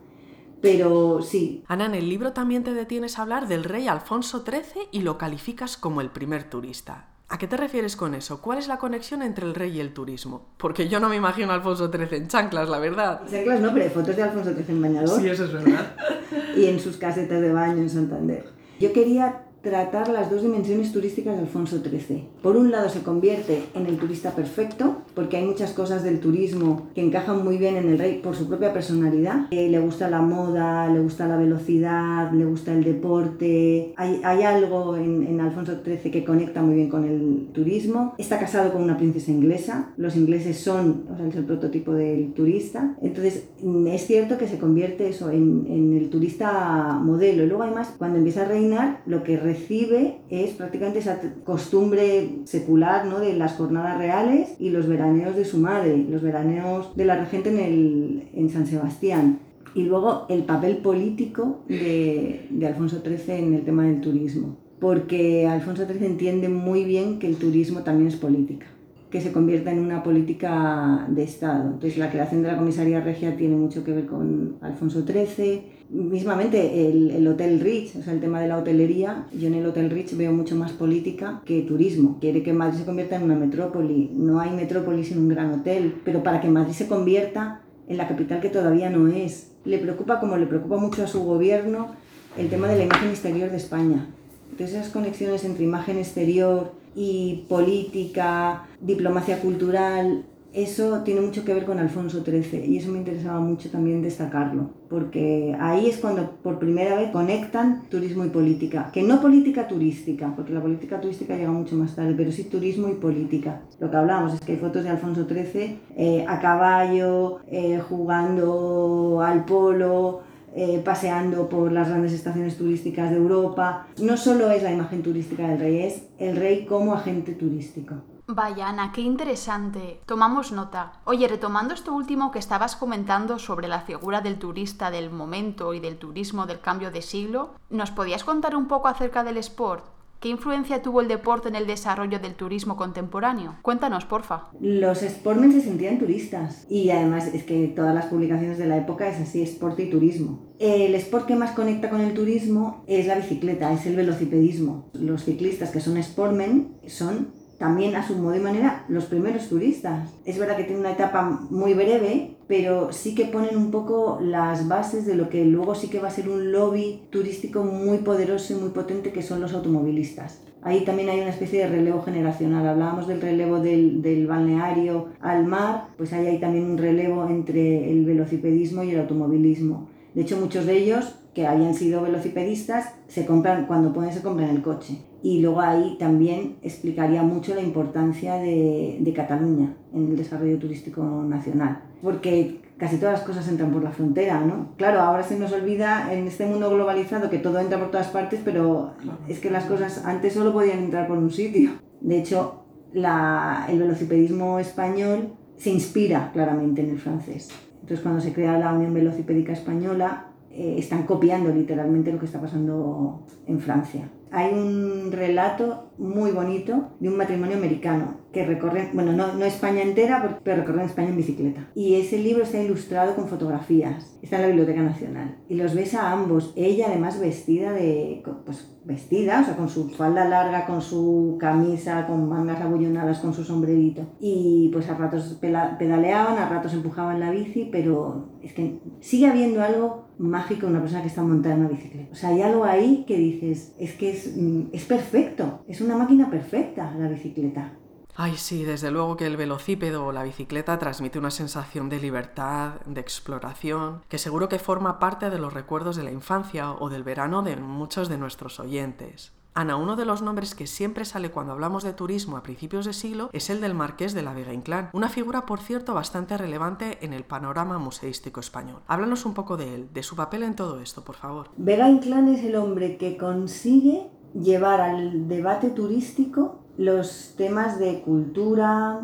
[0.61, 1.63] Pero sí.
[1.67, 5.17] Ana, en el libro también te detienes a hablar del rey Alfonso XIII y lo
[5.17, 7.07] calificas como el primer turista.
[7.29, 8.41] ¿A qué te refieres con eso?
[8.41, 10.49] ¿Cuál es la conexión entre el rey y el turismo?
[10.57, 13.21] Porque yo no me imagino a Alfonso XIII en chanclas, la verdad.
[13.25, 15.21] En chanclas no, pero hay fotos de Alfonso XIII en bañador.
[15.21, 15.95] Sí, eso es verdad.
[16.57, 18.49] y en sus casetas de baño en Santander.
[18.81, 22.27] Yo quería tratar las dos dimensiones turísticas de Alfonso XIII.
[22.41, 26.87] Por un lado se convierte en el turista perfecto, porque hay muchas cosas del turismo
[26.95, 29.47] que encajan muy bien en el rey por su propia personalidad.
[29.51, 33.93] Eh, le gusta la moda, le gusta la velocidad, le gusta el deporte.
[33.97, 38.15] Hay, hay algo en, en, Alfonso XIII que conecta muy bien con el turismo.
[38.17, 39.93] Está casado con una princesa inglesa.
[39.97, 42.95] Los ingleses son, o sea, es el prototipo del turista.
[43.01, 47.43] Entonces mm, es cierto que se convierte eso en, en el turista modelo.
[47.43, 53.05] Y luego además cuando empieza a reinar lo que recibe es prácticamente esa costumbre secular
[53.05, 53.19] ¿no?
[53.19, 57.49] de las jornadas reales y los veraneos de su madre, los veraneos de la regente
[57.49, 59.39] en, el, en San Sebastián.
[59.73, 65.47] Y luego el papel político de, de Alfonso XIII en el tema del turismo, porque
[65.47, 68.67] Alfonso XIII entiende muy bien que el turismo también es política
[69.11, 71.65] que se convierta en una política de Estado.
[71.65, 75.63] Entonces la creación de la comisaría regia tiene mucho que ver con Alfonso XIII.
[75.91, 79.65] Mismamente el, el, Hotel Rich, o sea, el tema de la hotelería, yo en el
[79.65, 82.17] Hotel Rich veo mucho más política que turismo.
[82.21, 84.09] Quiere que Madrid se convierta en una metrópoli.
[84.13, 88.07] No hay metrópoli sin un gran hotel, pero para que Madrid se convierta en la
[88.07, 89.51] capital que todavía no es.
[89.65, 91.89] Le preocupa, como le preocupa mucho a su gobierno,
[92.37, 94.07] el tema de la imagen exterior de España.
[94.51, 100.23] Entonces esas conexiones entre imagen exterior y política, diplomacia cultural,
[100.53, 104.71] eso tiene mucho que ver con Alfonso XIII y eso me interesaba mucho también destacarlo,
[104.89, 110.33] porque ahí es cuando por primera vez conectan turismo y política, que no política turística,
[110.35, 113.61] porque la política turística llega mucho más tarde, pero sí turismo y política.
[113.79, 119.21] Lo que hablábamos es que hay fotos de Alfonso XIII eh, a caballo, eh, jugando
[119.23, 120.21] al polo,
[120.53, 123.87] eh, paseando por las grandes estaciones turísticas de Europa.
[124.01, 127.95] No solo es la imagen turística del rey, es el rey como agente turístico.
[128.33, 129.99] Vaya, Ana, qué interesante.
[130.05, 130.93] Tomamos nota.
[131.03, 135.81] Oye, retomando esto último que estabas comentando sobre la figura del turista del momento y
[135.81, 139.83] del turismo del cambio de siglo, ¿nos podías contar un poco acerca del sport?
[140.21, 143.57] ¿Qué influencia tuvo el deporte en el desarrollo del turismo contemporáneo?
[143.63, 144.49] Cuéntanos, porfa.
[144.61, 149.09] Los sportmen se sentían turistas y además es que todas las publicaciones de la época
[149.09, 150.53] es así, sport y turismo.
[150.59, 154.89] El sport que más conecta con el turismo es la bicicleta, es el velocipedismo.
[154.93, 160.09] Los ciclistas que son sportmen son también a su modo y manera los primeros turistas.
[160.25, 164.67] Es verdad que tiene una etapa muy breve, pero sí que ponen un poco las
[164.67, 168.53] bases de lo que luego sí que va a ser un lobby turístico muy poderoso
[168.53, 170.41] y muy potente que son los automovilistas.
[170.63, 172.67] Ahí también hay una especie de relevo generacional.
[172.67, 177.91] Hablábamos del relevo del, del, balneario al mar, pues ahí hay también un relevo entre
[177.91, 179.87] el velocipedismo y el automovilismo.
[180.15, 184.49] De hecho, muchos de ellos que habían sido velocipedistas se compran, cuando pueden se compran
[184.49, 185.01] el coche.
[185.23, 191.03] Y luego ahí también explicaría mucho la importancia de, de Cataluña en el desarrollo turístico
[191.03, 191.83] nacional.
[192.01, 194.75] Porque casi todas las cosas entran por la frontera, ¿no?
[194.75, 198.41] Claro, ahora se nos olvida en este mundo globalizado que todo entra por todas partes,
[198.43, 198.93] pero
[199.27, 201.73] es que las cosas antes solo podían entrar por un sitio.
[202.01, 207.49] De hecho, la, el velocipedismo español se inspira claramente en el francés.
[207.81, 212.41] Entonces, cuando se crea la Unión Velocipédica Española, eh, están copiando literalmente lo que está
[212.41, 214.09] pasando en Francia.
[214.31, 219.81] Hay un relato muy bonito de un matrimonio americano que recorre, bueno, no, no España
[219.81, 221.67] entera, pero recorren España en bicicleta.
[221.75, 225.37] Y ese libro está ilustrado con fotografías, está en la Biblioteca Nacional.
[225.49, 229.89] Y los ves a ambos, ella además vestida de, pues vestida, o sea, con su
[229.89, 234.03] falda larga, con su camisa, con mangas abullonadas, con su sombrerito.
[234.19, 239.61] Y pues a ratos pedaleaban, a ratos empujaban la bici, pero es que sigue habiendo
[239.61, 242.09] algo mágico en una persona que está montada en una bicicleta.
[242.11, 245.97] O sea, hay algo ahí que dices, es que es, mm, es perfecto, es una
[245.97, 247.77] máquina perfecta la bicicleta.
[248.15, 252.81] Ay, sí, desde luego que el velocípedo o la bicicleta transmite una sensación de libertad,
[252.85, 257.03] de exploración, que seguro que forma parte de los recuerdos de la infancia o del
[257.03, 259.31] verano de muchos de nuestros oyentes.
[259.53, 262.93] Ana, uno de los nombres que siempre sale cuando hablamos de turismo a principios de
[262.93, 266.99] siglo es el del Marqués de la Vega Inclán, una figura, por cierto, bastante relevante
[267.01, 268.79] en el panorama museístico español.
[268.87, 271.49] Háblanos un poco de él, de su papel en todo esto, por favor.
[271.57, 279.01] Vega Inclán es el hombre que consigue llevar al debate turístico los temas de cultura,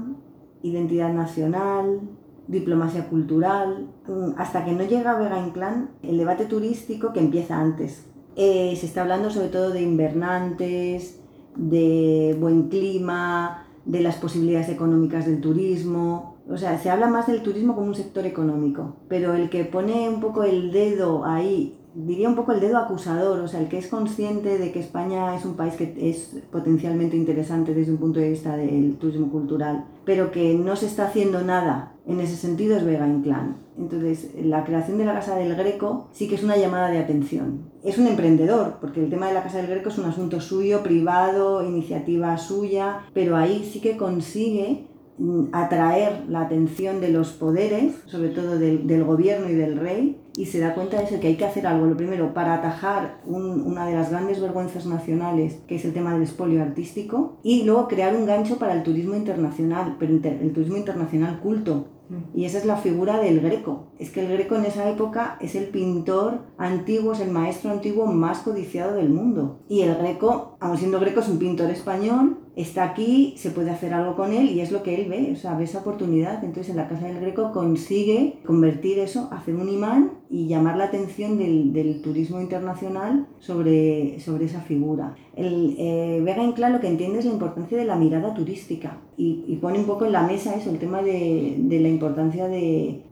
[0.64, 2.00] identidad nacional,
[2.48, 3.90] diplomacia cultural,
[4.38, 8.06] hasta que no llega Vega Inclán, el debate turístico que empieza antes.
[8.40, 11.20] Eh, se está hablando sobre todo de invernantes,
[11.56, 16.38] de buen clima, de las posibilidades económicas del turismo.
[16.48, 20.08] O sea, se habla más del turismo como un sector económico, pero el que pone
[20.08, 23.80] un poco el dedo ahí diría un poco el dedo acusador, o sea, el que
[23.80, 28.20] es consciente de que España es un país que es potencialmente interesante desde un punto
[28.20, 32.78] de vista del turismo cultural, pero que no se está haciendo nada en ese sentido
[32.78, 33.58] es Vega Inclán.
[33.78, 37.70] Entonces, la creación de la Casa del Greco sí que es una llamada de atención.
[37.84, 40.82] Es un emprendedor, porque el tema de la Casa del Greco es un asunto suyo,
[40.82, 44.88] privado, iniciativa suya, pero ahí sí que consigue
[45.18, 50.20] mm, atraer la atención de los poderes, sobre todo del, del gobierno y del rey,
[50.38, 51.88] y se da cuenta de eso, que hay que hacer algo.
[51.88, 56.24] Lo primero, para atajar una de las grandes vergüenzas nacionales, que es el tema del
[56.24, 61.40] espolio artístico, y luego crear un gancho para el turismo internacional, pero el turismo internacional
[61.40, 61.88] culto.
[62.34, 63.88] Y esa es la figura del Greco.
[64.00, 68.06] Es que el Greco en esa época es el pintor antiguo, es el maestro antiguo
[68.08, 69.60] más codiciado del mundo.
[69.68, 73.94] Y el Greco, aun siendo Greco, es un pintor español, está aquí, se puede hacer
[73.94, 76.44] algo con él y es lo que él ve, o sea, ve esa oportunidad.
[76.44, 80.86] Entonces en la Casa del Greco consigue convertir eso, hacer un imán y llamar la
[80.86, 85.16] atención del, turismo internacional sobre, sobre esa figura.
[85.36, 89.56] El, eh, Vega Inclán lo que entiende es la importancia de la mirada turística y,
[89.62, 93.04] pone un poco en la mesa eso, el tema de, la importancia de,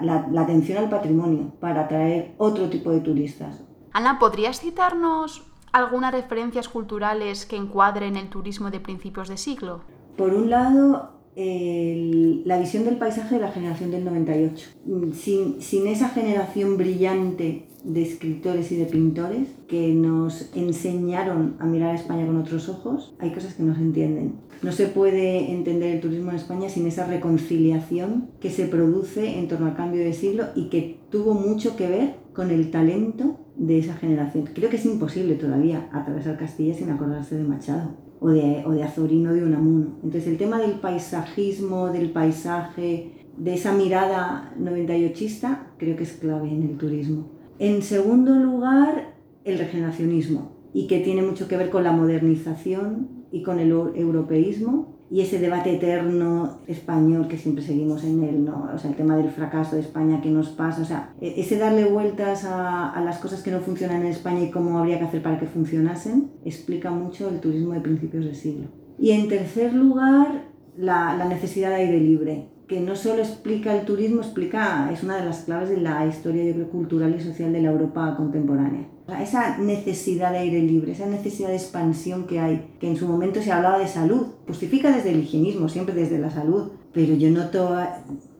[0.00, 3.64] la, la atención al patrimonio para atraer otro tipo de turistas.
[3.92, 9.82] Ana, ¿podrías citarnos algunas referencias culturales que encuadren el turismo de principios de siglo?
[10.16, 14.68] Por un lado, la visión del paisaje de la generación del 98.
[15.12, 21.90] Sin, sin, esa generación brillante de escritores y de pintores que nos enseñaron a mirar
[21.90, 24.34] a España con otros ojos, hay cosas que no se entienden.
[24.62, 29.46] No se puede entender el turismo en España sin esa reconciliación que se produce en
[29.46, 33.78] torno al cambio de siglo y que tuvo mucho que ver con el talento de
[33.78, 34.48] esa generación.
[34.54, 38.82] Creo que es imposible todavía atravesar Castilla sin acordarse de Machado o de, o de
[38.82, 39.98] Azorino de Unamuno.
[40.02, 46.48] Entonces el tema del paisajismo, del paisaje, de esa mirada 98ista, creo que es clave
[46.48, 47.30] en el turismo.
[47.58, 53.42] En segundo lugar, el regeneracionismo, y que tiene mucho que ver con la modernización y
[53.42, 58.70] con el europeísmo, y ese debate eterno español que siempre seguimos en él, ¿no?
[58.74, 61.58] O sea, el tema del fracaso de España, qué nos pasa, o sea, e-, ese
[61.58, 65.22] darle vueltas a, las cosas que no funcionan en España y cómo habría que hacer
[65.22, 68.66] para que funcionasen, explica mucho el turismo de principios de siglo.
[68.98, 73.84] Y en tercer lugar, la, la necesidad de aire libre, que no solo explica el
[73.84, 77.52] turismo, explica, es una de las claves de la historia, yo creo, cultural y social
[77.52, 78.88] de la Europa contemporánea.
[79.20, 83.40] Esa necesidad de aire libre, esa necesidad de expansión que hay, que en su momento
[83.40, 87.76] se hablaba de salud, justifica desde el higienismo, siempre desde la salud, pero yo noto,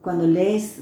[0.01, 0.81] cuando lees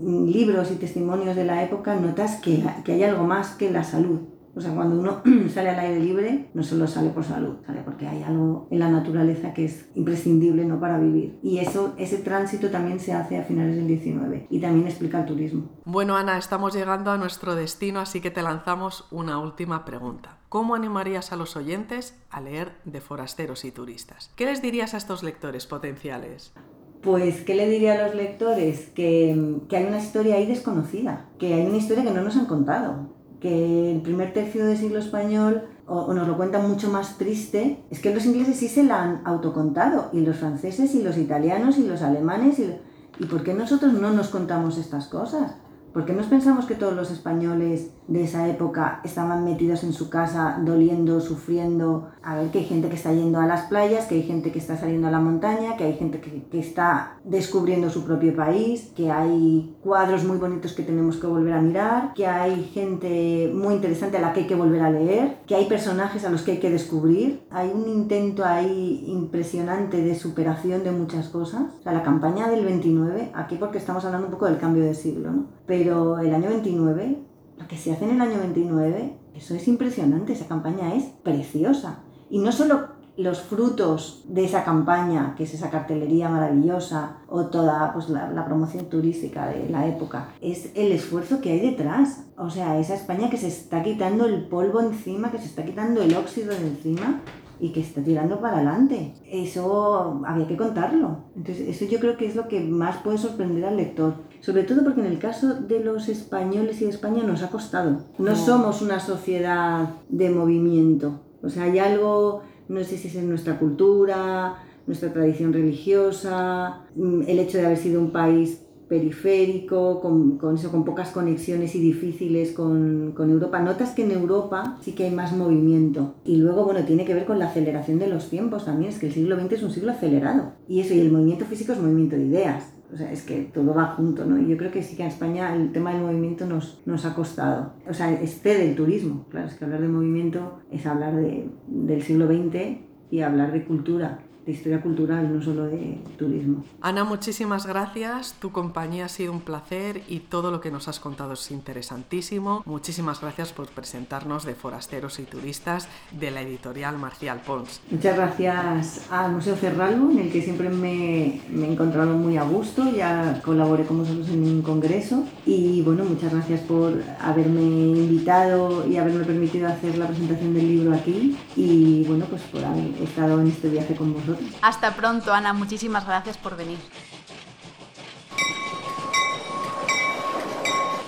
[0.00, 4.20] libros y testimonios de la época, notas que, que hay algo más que la salud,
[4.56, 8.08] o sea, cuando uno sale al aire libre, no solo sale por salud, sale porque
[8.08, 10.80] hay algo en la naturaleza que es imprescindible ¿no?
[10.80, 11.38] para vivir.
[11.42, 15.26] Y eso, ese tránsito también se hace a finales del 19 y también explica el
[15.26, 15.68] turismo.
[15.84, 20.38] Bueno, Ana, estamos llegando a nuestro destino, así que te lanzamos una última pregunta.
[20.48, 24.32] ¿Cómo animarías a los oyentes a leer de forasteros y turistas?
[24.36, 26.54] ¿Qué les dirías a estos lectores potenciales?
[27.02, 28.88] Pues, ¿qué le diría a los lectores?
[28.94, 32.46] Que, que, hay una historia ahí desconocida, que hay una historia que no nos han
[32.46, 33.15] contado,
[33.46, 38.14] el primer tercio del siglo español, o, nos lo cuenta mucho más triste, es que
[38.14, 42.02] los ingleses sí se la han autocontado, y los franceses, y los italianos, y los
[42.02, 42.74] alemanes, y,
[43.18, 45.54] ¿y por qué nosotros no nos contamos estas cosas?
[45.96, 50.10] ¿Por qué nos pensamos que todos los españoles de esa época estaban metidos en su
[50.10, 52.10] casa, doliendo, sufriendo?
[52.22, 54.58] A ver, que hay gente que está yendo a las playas, que hay gente que
[54.58, 58.92] está saliendo a la montaña, que hay gente que, que está descubriendo su propio país,
[58.94, 63.76] que hay cuadros muy bonitos que tenemos que volver a mirar, que hay gente muy
[63.76, 66.50] interesante a la que hay que volver a leer, que hay personajes a los que
[66.50, 67.46] hay que descubrir.
[67.48, 71.62] Hay un intento ahí impresionante de superación de muchas cosas.
[71.80, 74.92] O sea, la campaña del 29, aquí porque estamos hablando un poco del cambio de
[74.92, 75.46] siglo, ¿no?
[75.64, 77.18] Pero el año 29,
[77.58, 82.00] lo que se hace en el año 29, eso es impresionante, esa campaña es preciosa.
[82.30, 87.92] Y no solo los frutos de esa campaña, que es esa cartelería maravillosa o toda
[87.94, 92.26] pues, la, la, promoción turística de la época, es el esfuerzo que hay detrás.
[92.36, 96.02] O sea, esa España que se está quitando el polvo encima, que se está quitando
[96.02, 97.22] el óxido de encima
[97.58, 99.14] y que está tirando para adelante.
[99.24, 101.24] Eso había que contarlo.
[101.34, 104.14] Entonces, eso yo creo que es lo que más puede sorprender al lector.
[104.46, 108.04] Sobre todo porque en el caso de los españoles y de España nos ha costado.
[108.16, 111.18] No, somos una sociedad de movimiento.
[111.42, 114.54] O sea, hay algo, no sé si es en nuestra cultura,
[114.86, 120.70] nuestra tradición religiosa, mm, el hecho de haber sido un país periférico, con, con, eso,
[120.70, 123.58] con pocas conexiones y difíciles con, con, Europa.
[123.58, 126.14] Notas que en Europa sí que hay más movimiento.
[126.24, 128.92] Y luego, bueno, tiene que ver con la aceleración de los tiempos también.
[128.92, 130.52] Es que el siglo XX es un siglo acelerado.
[130.68, 132.75] Y eso, y el movimiento físico es movimiento de ideas.
[132.92, 134.38] O sea, es que todo va junto, ¿no?
[134.40, 137.14] Y yo creo que sí que en España el tema del movimiento nos, nos ha
[137.14, 137.72] costado.
[137.88, 139.26] O sea, este del turismo.
[139.30, 142.78] Claro, es que hablar de movimiento es hablar de, del siglo XX
[143.10, 146.64] y hablar de cultura de historia cultural, no solo de turismo.
[146.80, 148.36] Ana, muchísimas gracias.
[148.38, 152.62] Tu compañía ha sido un placer y todo lo que nos has contado es interesantísimo.
[152.64, 157.80] Muchísimas gracias por presentarnos de Forasteros y Turistas de la editorial Marcial Pons.
[157.90, 162.44] Muchas gracias al Museo Cerralbo, en el que siempre me, me he encontrado muy a
[162.44, 162.88] gusto.
[162.88, 165.24] Ya colaboré con vosotros en un congreso.
[165.44, 170.94] Y bueno, muchas gracias por haberme invitado y haberme permitido hacer la presentación del libro
[170.94, 171.36] aquí.
[171.56, 174.35] Y bueno, pues por haber estado en este viaje con vosotros.
[174.62, 175.52] Hasta pronto, Ana.
[175.52, 176.78] Muchísimas gracias por venir.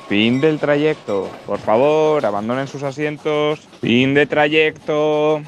[0.09, 1.31] Fin del trayecto.
[1.47, 3.61] Por favor, abandonen sus asientos.
[3.81, 5.43] Fin de trayecto.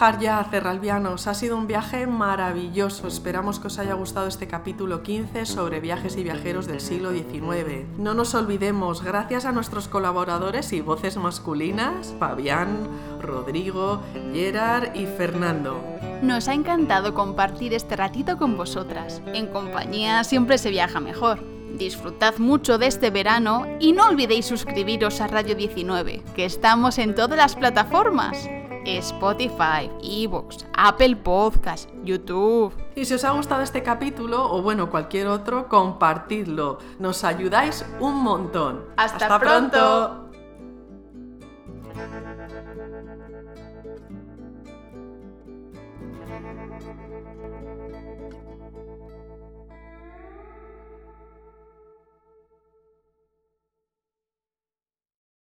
[0.00, 1.26] Bajar ya, Cerralvianos.
[1.26, 3.06] Ha sido un viaje maravilloso.
[3.06, 7.86] Esperamos que os haya gustado este capítulo 15 sobre viajes y viajeros del siglo XIX.
[7.98, 12.88] No nos olvidemos, gracias a nuestros colaboradores y voces masculinas, Fabián,
[13.20, 14.00] Rodrigo,
[14.32, 15.84] Gerard y Fernando.
[16.22, 19.20] Nos ha encantado compartir este ratito con vosotras.
[19.34, 21.40] En compañía siempre se viaja mejor.
[21.76, 27.14] Disfrutad mucho de este verano y no olvidéis suscribiros a Radio 19, que estamos en
[27.14, 28.48] todas las plataformas.
[28.84, 32.72] Spotify, Evox, Apple Podcast, YouTube.
[32.94, 36.78] Y si os ha gustado este capítulo o bueno, cualquier otro, compartidlo.
[36.98, 38.84] Nos ayudáis un montón.
[38.96, 40.29] Hasta, pronto.